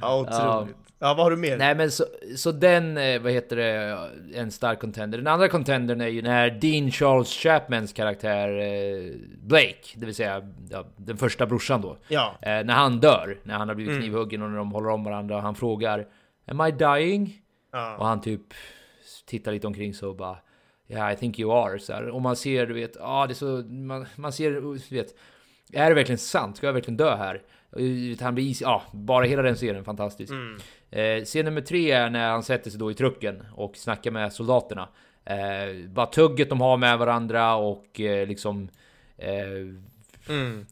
[0.00, 0.76] Ja, otroligt.
[1.02, 1.56] Ja, vad har du mer?
[1.56, 2.04] Nej men så,
[2.36, 3.98] så den, eh, vad heter det,
[4.34, 5.18] en stark contender.
[5.18, 9.12] Den andra contendern är ju när Dean Charles Chapmans karaktär eh,
[9.42, 11.96] Blake, det vill säga ja, den första brorsan då.
[12.08, 12.34] Ja.
[12.42, 14.02] Eh, när han dör, när han har blivit Mm.
[14.02, 16.06] knivhuggen och när de håller om varandra och han frågar
[16.46, 17.40] Am I dying?
[17.70, 17.96] Ja.
[17.96, 18.54] Och han typ
[19.26, 20.36] tittar lite omkring så och bara
[20.88, 21.78] Yeah I think you are.
[21.78, 22.08] Så här.
[22.08, 25.14] Och man ser, du vet, ah, det är så, man, man ser, du vet,
[25.72, 26.56] är det verkligen sant?
[26.56, 27.42] Ska jag verkligen dö här?
[28.20, 30.32] Han blir is, ja, bara hela den scenen fantastisk.
[30.90, 34.32] Eh, scen nummer tre är när han sätter sig då i trucken och snackar med
[34.32, 34.88] soldaterna.
[35.24, 38.68] Eh, bara tugget de har med varandra och eh, liksom
[39.16, 39.28] eh,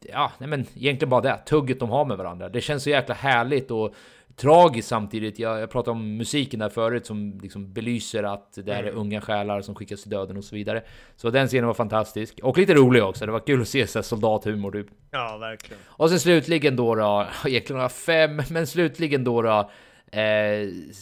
[0.00, 1.38] Ja, nej men egentligen bara det.
[1.46, 2.48] Tugget de har med varandra.
[2.48, 3.94] Det känns så jäkla härligt och
[4.38, 5.38] tragiskt samtidigt.
[5.38, 9.20] Jag, jag pratade om musiken där förut som liksom belyser att det här är unga
[9.20, 10.82] själar som skickas till döden och så vidare.
[11.16, 12.40] Så den scenen var fantastisk.
[12.42, 13.26] Och lite rolig också.
[13.26, 14.86] Det var kul att se så soldathumor typ.
[15.10, 15.82] Ja, verkligen.
[15.86, 19.70] Och sen slutligen då då, egentligen några fem, men slutligen då då
[20.12, 20.22] Eh,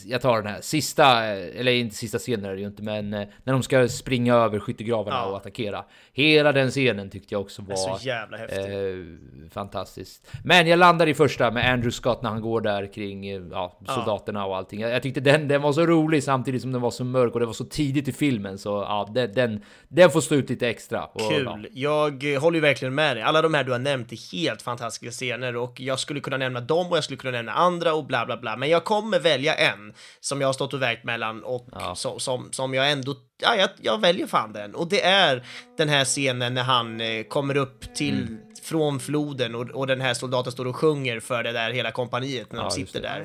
[0.06, 3.14] jag tar den här sista, eh, eller inte sista scenen är det ju inte, men
[3.14, 5.24] eh, när de ska springa över skyttegravarna Ja.
[5.26, 5.84] och attackera.
[6.12, 8.58] Hela den scenen tyckte jag också var så jävla häftigt.
[8.66, 10.30] eh, fantastiskt.
[10.44, 13.78] Men jag landar i första med Andrew Scott när han går där kring eh, ja,
[13.88, 14.80] soldaterna och allting.
[14.80, 17.40] Jag, jag tyckte den, den var så rolig samtidigt som den var så mörk och
[17.40, 20.68] det var så tidigt i filmen så ja, den, den, den får stå ut lite
[20.68, 21.04] extra.
[21.04, 21.28] Och, ja.
[21.30, 21.68] Kul.
[21.72, 23.22] Jag eh, håller ju verkligen med dig.
[23.22, 26.60] Alla de här du har nämnt är helt fantastiska scener och jag skulle kunna nämna
[26.60, 28.56] dem och jag skulle kunna nämna andra och bla bla bla.
[28.56, 31.94] Men jag kommer välja en som jag har stått och vägt mellan och Ja.
[31.94, 34.74] som, som, som jag ändå ja, jag, jag väljer fan den.
[34.74, 35.42] Och det är
[35.76, 38.38] den här scenen när han eh, kommer upp till Mm.
[38.62, 42.52] från floden och, och den här soldaten står och sjunger för det där hela kompaniet
[42.52, 43.20] när de Ja, just sitter där.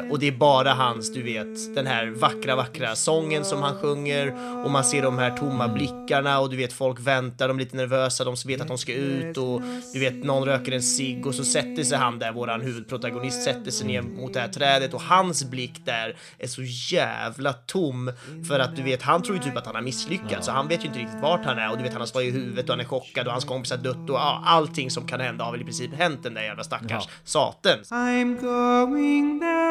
[0.00, 3.78] Eh, och det är bara hans, du vet, den här vackra, vackra sången som han
[3.78, 7.60] sjunger och man ser de här tomma blickarna och du vet folk väntar, de är
[7.64, 9.62] lite nervösa, de vet att de ska ut och
[9.92, 13.70] du vet någon röker en cigg och så sätter sig han där, våran huvudprotagonist sätter
[13.70, 16.62] sig ner mot det här trädet och hans blick där är så
[16.94, 18.12] jävla tom
[18.48, 20.84] för att du vet, han tror ju typ att han har misslyckats så han vet
[20.84, 22.70] ju inte riktigt vart han är och du vet han har slagit i huvudet och
[22.70, 25.52] han är chockad och hans kompis har dött och ja, allting som kan hända har
[25.52, 27.78] väl i princip hänt den där jävla stackars saten.
[27.80, 29.66] I'm going there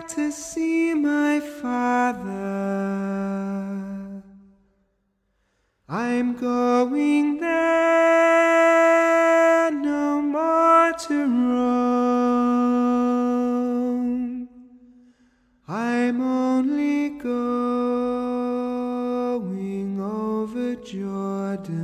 [0.00, 2.34] to see my father.
[5.88, 8.04] I'm going there
[9.70, 12.44] no more to roam.
[15.68, 16.53] I'm only
[20.92, 21.74] Jordan.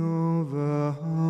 [0.00, 1.26] over home.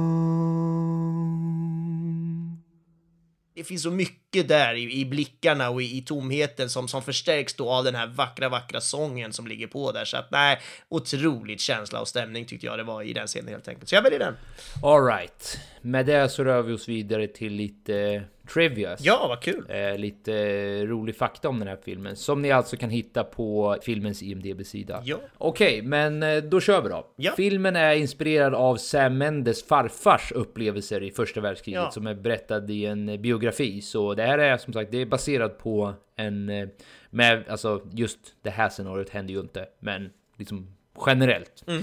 [3.56, 7.54] det finns så mycket där i, i blickarna och i, i tomheten som, som förstärks
[7.54, 10.04] då av den här vackra, vackra sången som ligger på där.
[10.04, 13.68] Så att nej, otroligt känsla och stämning tyckte jag det var i den scenen helt
[13.68, 13.88] enkelt.
[13.88, 14.36] Så jag väljer den.
[14.82, 18.22] Alright, med det så rör vi oss vidare till lite
[18.52, 18.96] trivia.
[19.00, 19.66] Ja, vad kul!
[19.68, 20.32] Eh, lite
[20.86, 25.02] rolig fakta om den här filmen som ni alltså kan hitta på filmens IMDB-sida.
[25.04, 25.16] Ja.
[25.38, 27.06] Okej, men eh, då kör vi då.
[27.16, 27.32] Ja.
[27.36, 31.90] Filmen är inspirerad av Sam Mendes farfars upplevelser i första världskriget Ja.
[31.90, 33.80] som är berättad i en eh, biografi.
[33.80, 36.68] Så det här är som sagt, det är baserat på en eh,
[37.10, 40.76] med alltså just det här scenariot händer ju inte, men liksom
[41.06, 41.64] generellt.
[41.66, 41.82] Mm.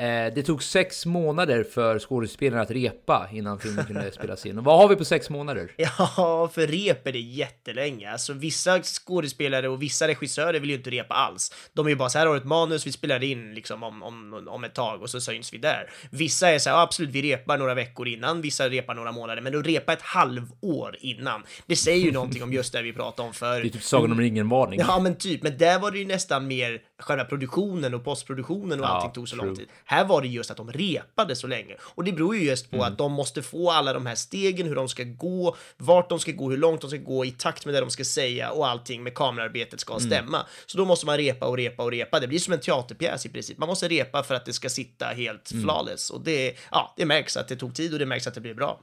[0.00, 4.58] Eh, det tog sex månader för skådespelarna att repa innan filmen kunde spelas in.
[4.58, 5.72] Och vad har vi på sex månader?
[5.76, 8.10] Ja, för rep är det jättelänge.
[8.10, 11.52] Alltså vissa skådespelare och vissa regissörer vill ju inte repa alls.
[11.72, 14.48] De är ju bara så här har ett manus, vi spelar in liksom om, om,
[14.48, 15.90] om ett tag och så syns vi där.
[16.10, 19.58] Vissa är så här, absolut, vi repar några veckor innan, vissa repar några månader, men
[19.58, 23.34] att repa ett halvår innan, det säger ju någonting om just det vi pratade om
[23.34, 24.80] för Det är typ Sagan om ringen-varning.
[24.80, 25.42] Ja, men typ.
[25.42, 29.28] Men där var det ju nästan mer själva produktionen och postproduktionen och Ja, allting tog
[29.28, 29.46] så true.
[29.46, 29.68] lång tid.
[29.84, 31.76] Här var det just att de repade så länge.
[31.80, 32.92] Och det beror ju just på Mm.
[32.92, 36.32] att de måste få alla de här stegen, hur de ska gå, vart de ska
[36.32, 39.02] gå, hur långt de ska gå i takt med det de ska säga och allting
[39.02, 40.06] med kamerarbetet ska Mm.
[40.10, 40.46] stämma.
[40.66, 42.20] Så då måste man repa och repa och repa.
[42.20, 43.58] Det blir som en teaterpjäs i princip.
[43.58, 45.64] Man måste repa för att det ska sitta helt Mm.
[45.64, 46.10] flawless.
[46.10, 48.54] Och det, ja, det märks att det tog tid och det märks att det blir
[48.54, 48.80] bra.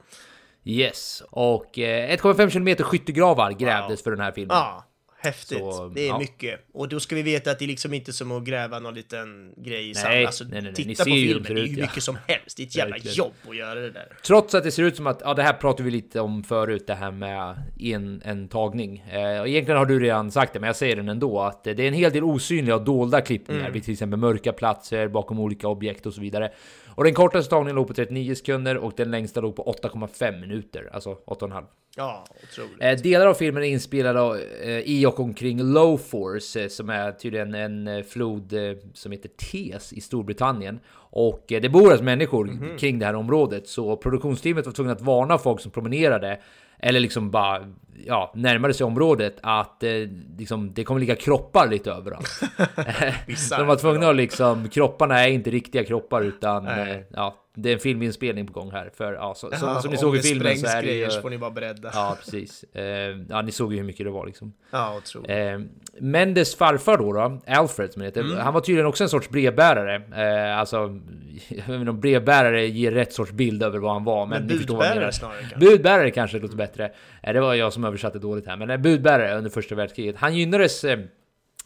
[0.64, 4.04] Yes, och eh, 1,5 km skyttegravar grävdes Wow.
[4.04, 4.56] för den här filmen.
[4.56, 4.84] Ja,
[5.20, 5.58] häftigt.
[5.58, 6.18] Så, det är ja.
[6.18, 6.60] mycket.
[6.72, 9.54] Och då ska vi veta att det är liksom inte som att gräva någon liten
[9.56, 10.08] grej i sand.
[10.14, 10.74] Nej, Alltså, nej, nej, nej.
[10.74, 11.84] Titta på filmen, det är hur ja.
[11.86, 12.56] mycket som helst.
[12.56, 13.16] Det är ett jävla Verkligen.
[13.16, 14.08] jobb att göra det där.
[14.26, 16.86] Trots att det ser ut som att, ja det här pratar vi lite om förut,
[16.86, 18.98] det här med en, en tagning.
[19.10, 21.70] Eh, och egentligen har du redan sagt det, men jag säger den ändå, att det
[21.70, 23.72] är en hel del osynliga och dolda klippningar Mm.
[23.72, 26.50] vid till exempel mörka platser, bakom olika objekt och så vidare.
[26.98, 30.88] Och den kortaste tagningen låg på 39 sekunder och den längsta låg på 8,5 minuter,
[30.92, 31.64] alltså 8,5.
[31.96, 32.76] Ja, otroligt.
[32.82, 37.54] Eh, delar av filmen är inspelade eh, i och omkring Lowforce, eh, som är tydligen
[37.54, 38.52] en eh, flod
[38.94, 40.80] som heter Tees i Storbritannien.
[41.10, 42.78] Och det bor alltså människor Mhm.
[42.78, 46.38] kring det här området, så produktionsteamet var tvungna att varna folk som promenerade
[46.78, 47.64] eller liksom bara
[48.06, 49.90] ja, närmade sig området att eh,
[50.38, 52.40] liksom, det kommer ligga kroppar lite överallt.
[53.58, 57.72] De var tvungna att liksom, kropparna är inte riktiga kroppar utan eh, ja, det är
[57.74, 58.90] en filminspelning på gång här.
[58.96, 61.10] För ja, så, Ja, som, ni såg i filmen så är det ju...
[61.10, 61.90] får ni vara beredda.
[61.94, 62.64] Ja, precis.
[62.74, 62.82] Eh,
[63.28, 64.52] ja, ni såg ju hur mycket det var liksom.
[64.70, 65.30] Ja, otroligt.
[65.30, 65.58] Eh,
[66.00, 68.36] Mendes farfar då, då, Alfred som heter, Mm.
[68.38, 69.94] han var tydligen också en sorts brevbärare.
[69.94, 70.76] Eh, alltså,
[71.48, 74.58] jag vet inte om brevbärare ger rätt sorts bild över vad han var, men, Men
[74.58, 75.58] budbärare snarare kanske.
[75.58, 76.90] Budbärare kanske låter bättre.
[77.22, 80.16] Eh, det var jag som översatte dåligt här, men eh, budbärare under första världskriget.
[80.18, 80.98] Han gynnades Eh,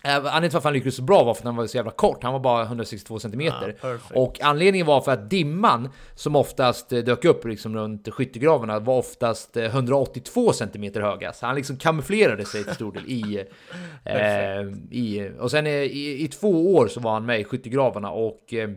[0.04, 2.22] Anledningen till varför han lyckades så bra var för att han var så jävla kort.
[2.22, 3.76] Han var bara 162 centimeter.
[3.80, 8.78] Ah, och anledningen var för att dimman som oftast eh, dök upp liksom runt skyttegravarna
[8.78, 11.32] var oftast eh, 182 centimeter höga.
[11.32, 13.44] Så han liksom kamouflerade sig till stor del i...
[14.04, 18.10] eh, i och sen eh, i, i två år så var han med i skyttegravarna
[18.10, 18.70] och eh,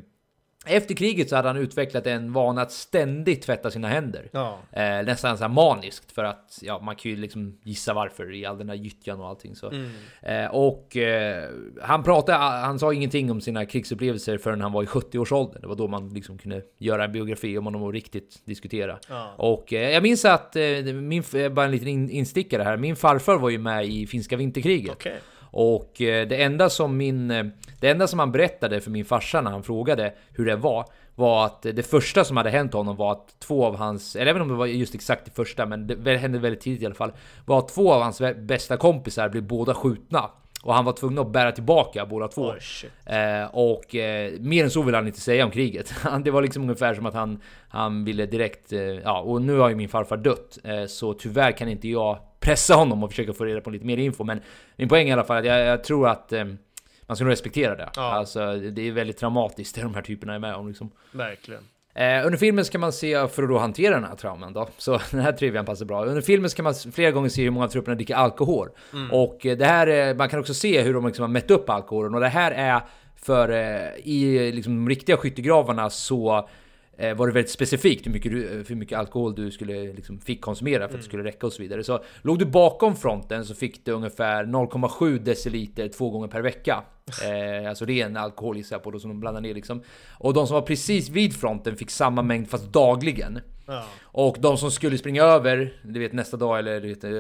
[0.65, 4.29] efter kriget så hade han utvecklat en vana att ständigt tvätta sina händer.
[4.31, 4.59] Ja.
[4.71, 8.45] Eh, nästan så här maniskt för att ja, man kan ju liksom gissa varför i
[8.45, 9.69] all den där gyttjan och allting så.
[9.69, 9.91] Mm.
[10.21, 11.49] Eh, och eh,
[11.81, 15.61] han pratade, han sa ingenting om sina krigsupplevelser förrän han var i 70-årsåldern.
[15.61, 18.99] Det var då man liksom kunde göra en biografi om honom och riktigt diskutera.
[19.09, 19.33] Ja.
[19.37, 20.63] Och eh, jag minns att, eh,
[20.93, 24.91] min, bara en liten in, instickare här, min farfar var ju med i finska vinterkriget.
[24.91, 25.19] Okej.
[25.57, 27.31] Och eh, det enda som min...
[27.31, 27.45] eh,
[27.79, 30.85] Det enda som han berättade för min farsa när han frågade hur det var
[31.15, 34.41] var att det första som hade hänt honom var att två av hans, eller även
[34.41, 37.11] om det var just exakt det första, men det hände väldigt tidigt i alla fall,
[37.45, 40.29] var att två av hans bästa kompisar blev båda skjutna.
[40.63, 42.41] Och han var tvungen att bära tillbaka båda två.
[42.41, 43.15] Oh.
[43.15, 45.93] Eh, och eh, mer än så vill han inte säga om kriget.
[46.23, 48.73] det var liksom ungefär som att han, han ville direkt...
[48.73, 50.57] Eh, ja, och nu har ju min farfar dött.
[50.63, 53.97] Eh, så tyvärr kan inte jag pressa honom och försöka få reda på lite mer
[53.97, 54.23] info.
[54.23, 54.41] Men
[54.75, 56.43] min poäng är i alla fall att jag, jag tror att eh,
[57.07, 57.89] man ska nog respektera det.
[57.95, 58.01] Ja.
[58.01, 60.67] Alltså, det är väldigt traumatiskt det de här typerna är med om.
[60.67, 60.91] Liksom.
[61.11, 61.61] Verkligen.
[61.95, 64.99] Eh, under filmen ska man se, för att då hantera den här trauman då, så
[65.11, 66.05] den här trivian passar bra.
[66.05, 68.69] Under filmen ska man flera gånger se hur många trupperna dricker alkohol.
[69.11, 71.69] Och eh, det här, är- man kan också se hur de liksom har mätt upp
[71.69, 72.13] alkoholen.
[72.13, 72.81] Och det här är
[73.15, 76.49] för, eh, i liksom de riktiga skyttegravarna så
[76.97, 80.87] var det väldigt specifikt hur mycket, du, hur mycket alkohol du skulle liksom, fick konsumera
[80.87, 81.83] för att det skulle räcka och så vidare.
[81.83, 86.83] Så låg du bakom fronten så fick du ungefär 0,7 deciliter två gånger per vecka.
[87.23, 89.83] Eh, alltså ren alkohol gissar jag på då som de blandar ner liksom.
[90.19, 93.39] Och de som var precis vid fronten fick samma mängd fast dagligen.
[93.65, 93.85] Ja.
[94.03, 97.11] Och de som skulle springa över, du vet nästa dag eller du vet, eh,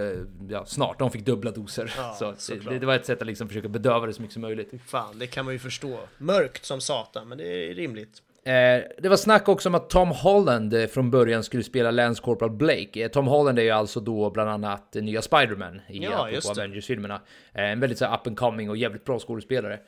[0.49, 1.93] ja, snart, de fick dubbla doser.
[1.97, 4.41] Ja, så det, det var ett sätt att liksom försöka bedöva det så mycket som
[4.41, 4.73] möjligt.
[4.85, 5.99] Fan, det kan man ju förstå.
[6.17, 8.21] Mörkt som satan, men det är rimligt.
[8.45, 12.21] Eh, det var snack också om att Tom Holland eh, från början skulle spela Lance
[12.21, 13.03] Corporal Blake.
[13.03, 16.29] Eh, Tom Holland är ju alltså då bland annat nya Spider-Man i Ja.
[16.51, 17.21] Avengers-filmerna.
[17.53, 19.79] En väldigt så up and coming och jävligt bra skådespelare.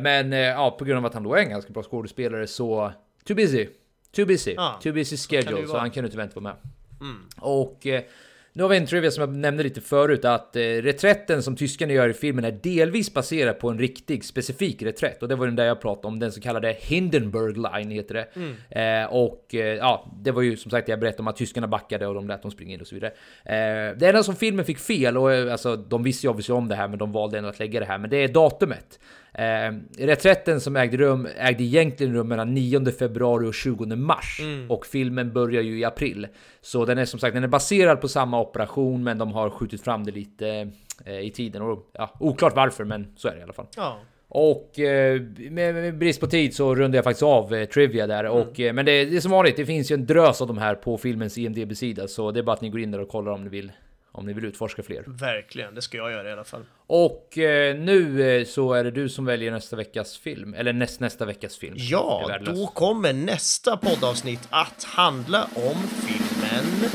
[0.00, 2.92] Men ja, på grund av att han då är en ganska bra skådespelare så...
[3.26, 3.68] Too busy.
[4.16, 4.54] Too busy.
[4.56, 5.80] Ja, Too busy schedule, så vara.
[5.80, 6.56] han kunde inte vara med.
[7.40, 8.02] Och eh,
[8.60, 11.92] nu har vi en trivia som jag nämnde lite förut att eh, reträtten som tyskarna
[11.92, 15.56] gör i filmen är delvis baserad på en riktig specifik reträtt och det var den
[15.56, 18.26] där jag pratade om, den så kallade Hindenburg line heter det.
[18.80, 22.06] Eh, och eh, ja, det var ju som sagt jag berättade om att tyskarna backade
[22.06, 23.12] och de lät dem springa in och så vidare.
[23.44, 26.68] Eh, det enda som filmen fick fel och eh, alltså de visste ju obviously om
[26.68, 28.98] det här men de valde ändå att lägga det här, men det är datumet.
[29.34, 34.86] Eh, reträtten som ägde rum ägde egentligen rum mellan 9 februari och 20 mars och
[34.86, 36.26] filmen börjar ju i april.
[36.60, 39.82] Så den är som sagt den är baserad på samma operation men de har skjutit
[39.82, 40.70] fram det lite
[41.04, 43.66] eh, i tiden och ja, oklart varför men så är det i alla fall.
[43.76, 44.00] Ja.
[44.32, 45.20] Och eh,
[45.50, 48.24] med, med brist på tid så rundar jag faktiskt av eh, Trivia där.
[48.24, 50.58] Och, eh, men det, det är som vanligt, det finns ju en drös av de
[50.58, 52.08] här på filmens IMDB-sida.
[52.08, 53.72] Så det är bara att ni går in där och kollar om ni vill,
[54.20, 55.04] om ni vill utforska fler.
[55.06, 56.64] Verkligen, det ska jag göra i alla fall.
[56.86, 60.54] Och eh, nu eh, så är det du som väljer nästa veckas film.
[60.54, 61.74] Eller näst, nästa veckas film.
[61.78, 66.90] Ja, då kommer nästa poddavsnitt att handla om filmen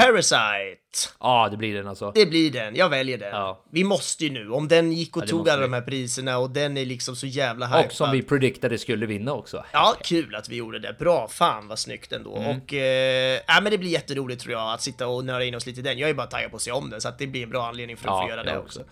[0.00, 0.80] Parasite.
[1.20, 2.12] Ja, det blir den alltså.
[2.14, 3.28] Det blir den, jag väljer den.
[3.30, 3.64] Ja.
[3.70, 5.66] Vi måste ju nu, om den gick och Ja, tog alla vi.
[5.66, 7.84] de här priserna och den är liksom så jävla hypad.
[7.86, 9.64] Och som vi predictade skulle vinna också.
[9.72, 10.96] Ja, kul att vi gjorde det.
[10.98, 12.36] Bra, fan vad snyggt ändå.
[12.36, 12.60] Mm.
[12.60, 15.66] Och, eh, ja, men det blir jätteroligt tror jag att sitta och nöra in oss
[15.66, 15.98] lite i den.
[15.98, 17.66] Jag är bara taggad på att se om den, så att det blir en bra
[17.68, 18.80] anledning för att Ja, få göra det också.
[18.80, 18.90] också.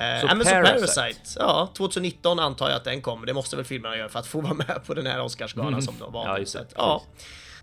[0.00, 0.80] Eh, Så men så Parasite.
[1.00, 3.26] Parasite, ja, 2019 antar jag att den kommer.
[3.26, 5.94] Det måste väl filmerna göra för att få vara med på den här Oscarsgalan som
[5.98, 6.20] de var.
[6.22, 6.32] Mm.
[6.32, 6.66] Ja, just det.
[6.76, 7.02] Ja,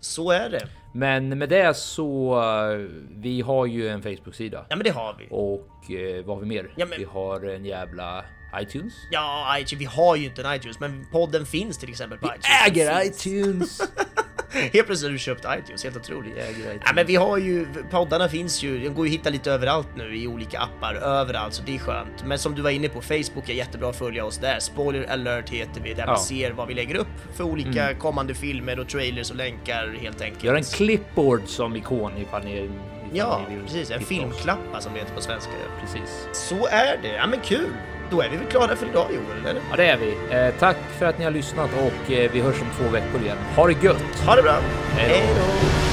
[0.00, 0.66] så är det.
[0.94, 2.34] Men med det så...
[2.72, 2.78] eh,
[3.10, 4.66] Vi har ju en Facebook-sida.
[4.68, 5.26] Ja, men det har vi.
[5.30, 6.72] Och eh, vad har vi mer?
[6.76, 8.24] Ja, men- Vi har en jävla
[8.62, 8.92] iTunes.
[9.10, 12.46] Ja, iTunes, vi har ju inte en iTunes, men podden finns till exempel på iTunes.
[12.66, 13.80] Äger iTunes!
[14.72, 16.32] Helt plötsligt har du köpt iTunes, helt otroligt.
[16.36, 16.82] Jag äger iTunes.
[16.86, 19.88] Ja, men vi har ju, poddarna finns ju, de går ju att hitta lite överallt
[19.96, 22.24] nu i olika appar, överallt, så det är skönt.
[22.24, 24.58] Men som du var inne på, Facebook är jättebra att följa oss där.
[24.58, 26.02] Spoiler alert heter vi, där Ja.
[26.02, 26.12] Mm.
[26.12, 30.20] man ser vad vi lägger upp för olika kommande filmer och trailers och länkar helt
[30.20, 30.44] enkelt.
[30.44, 32.70] Har en clipboard som ikon ifall ni...
[33.12, 35.52] Ja, precis, en filmklappa som det heter på svenska.
[35.80, 36.28] Precis.
[36.32, 37.70] Så är det, ja men kul!
[38.10, 39.62] Då är vi väl klara för idag Joel, eller?
[39.70, 40.36] Ja, det är vi.
[40.36, 43.36] Eh, tack för att ni har lyssnat och eh, vi hörs om två veckor igen.
[43.56, 44.20] Ha det gött!
[44.26, 44.58] Ha det bra!
[44.96, 45.89] Hej då!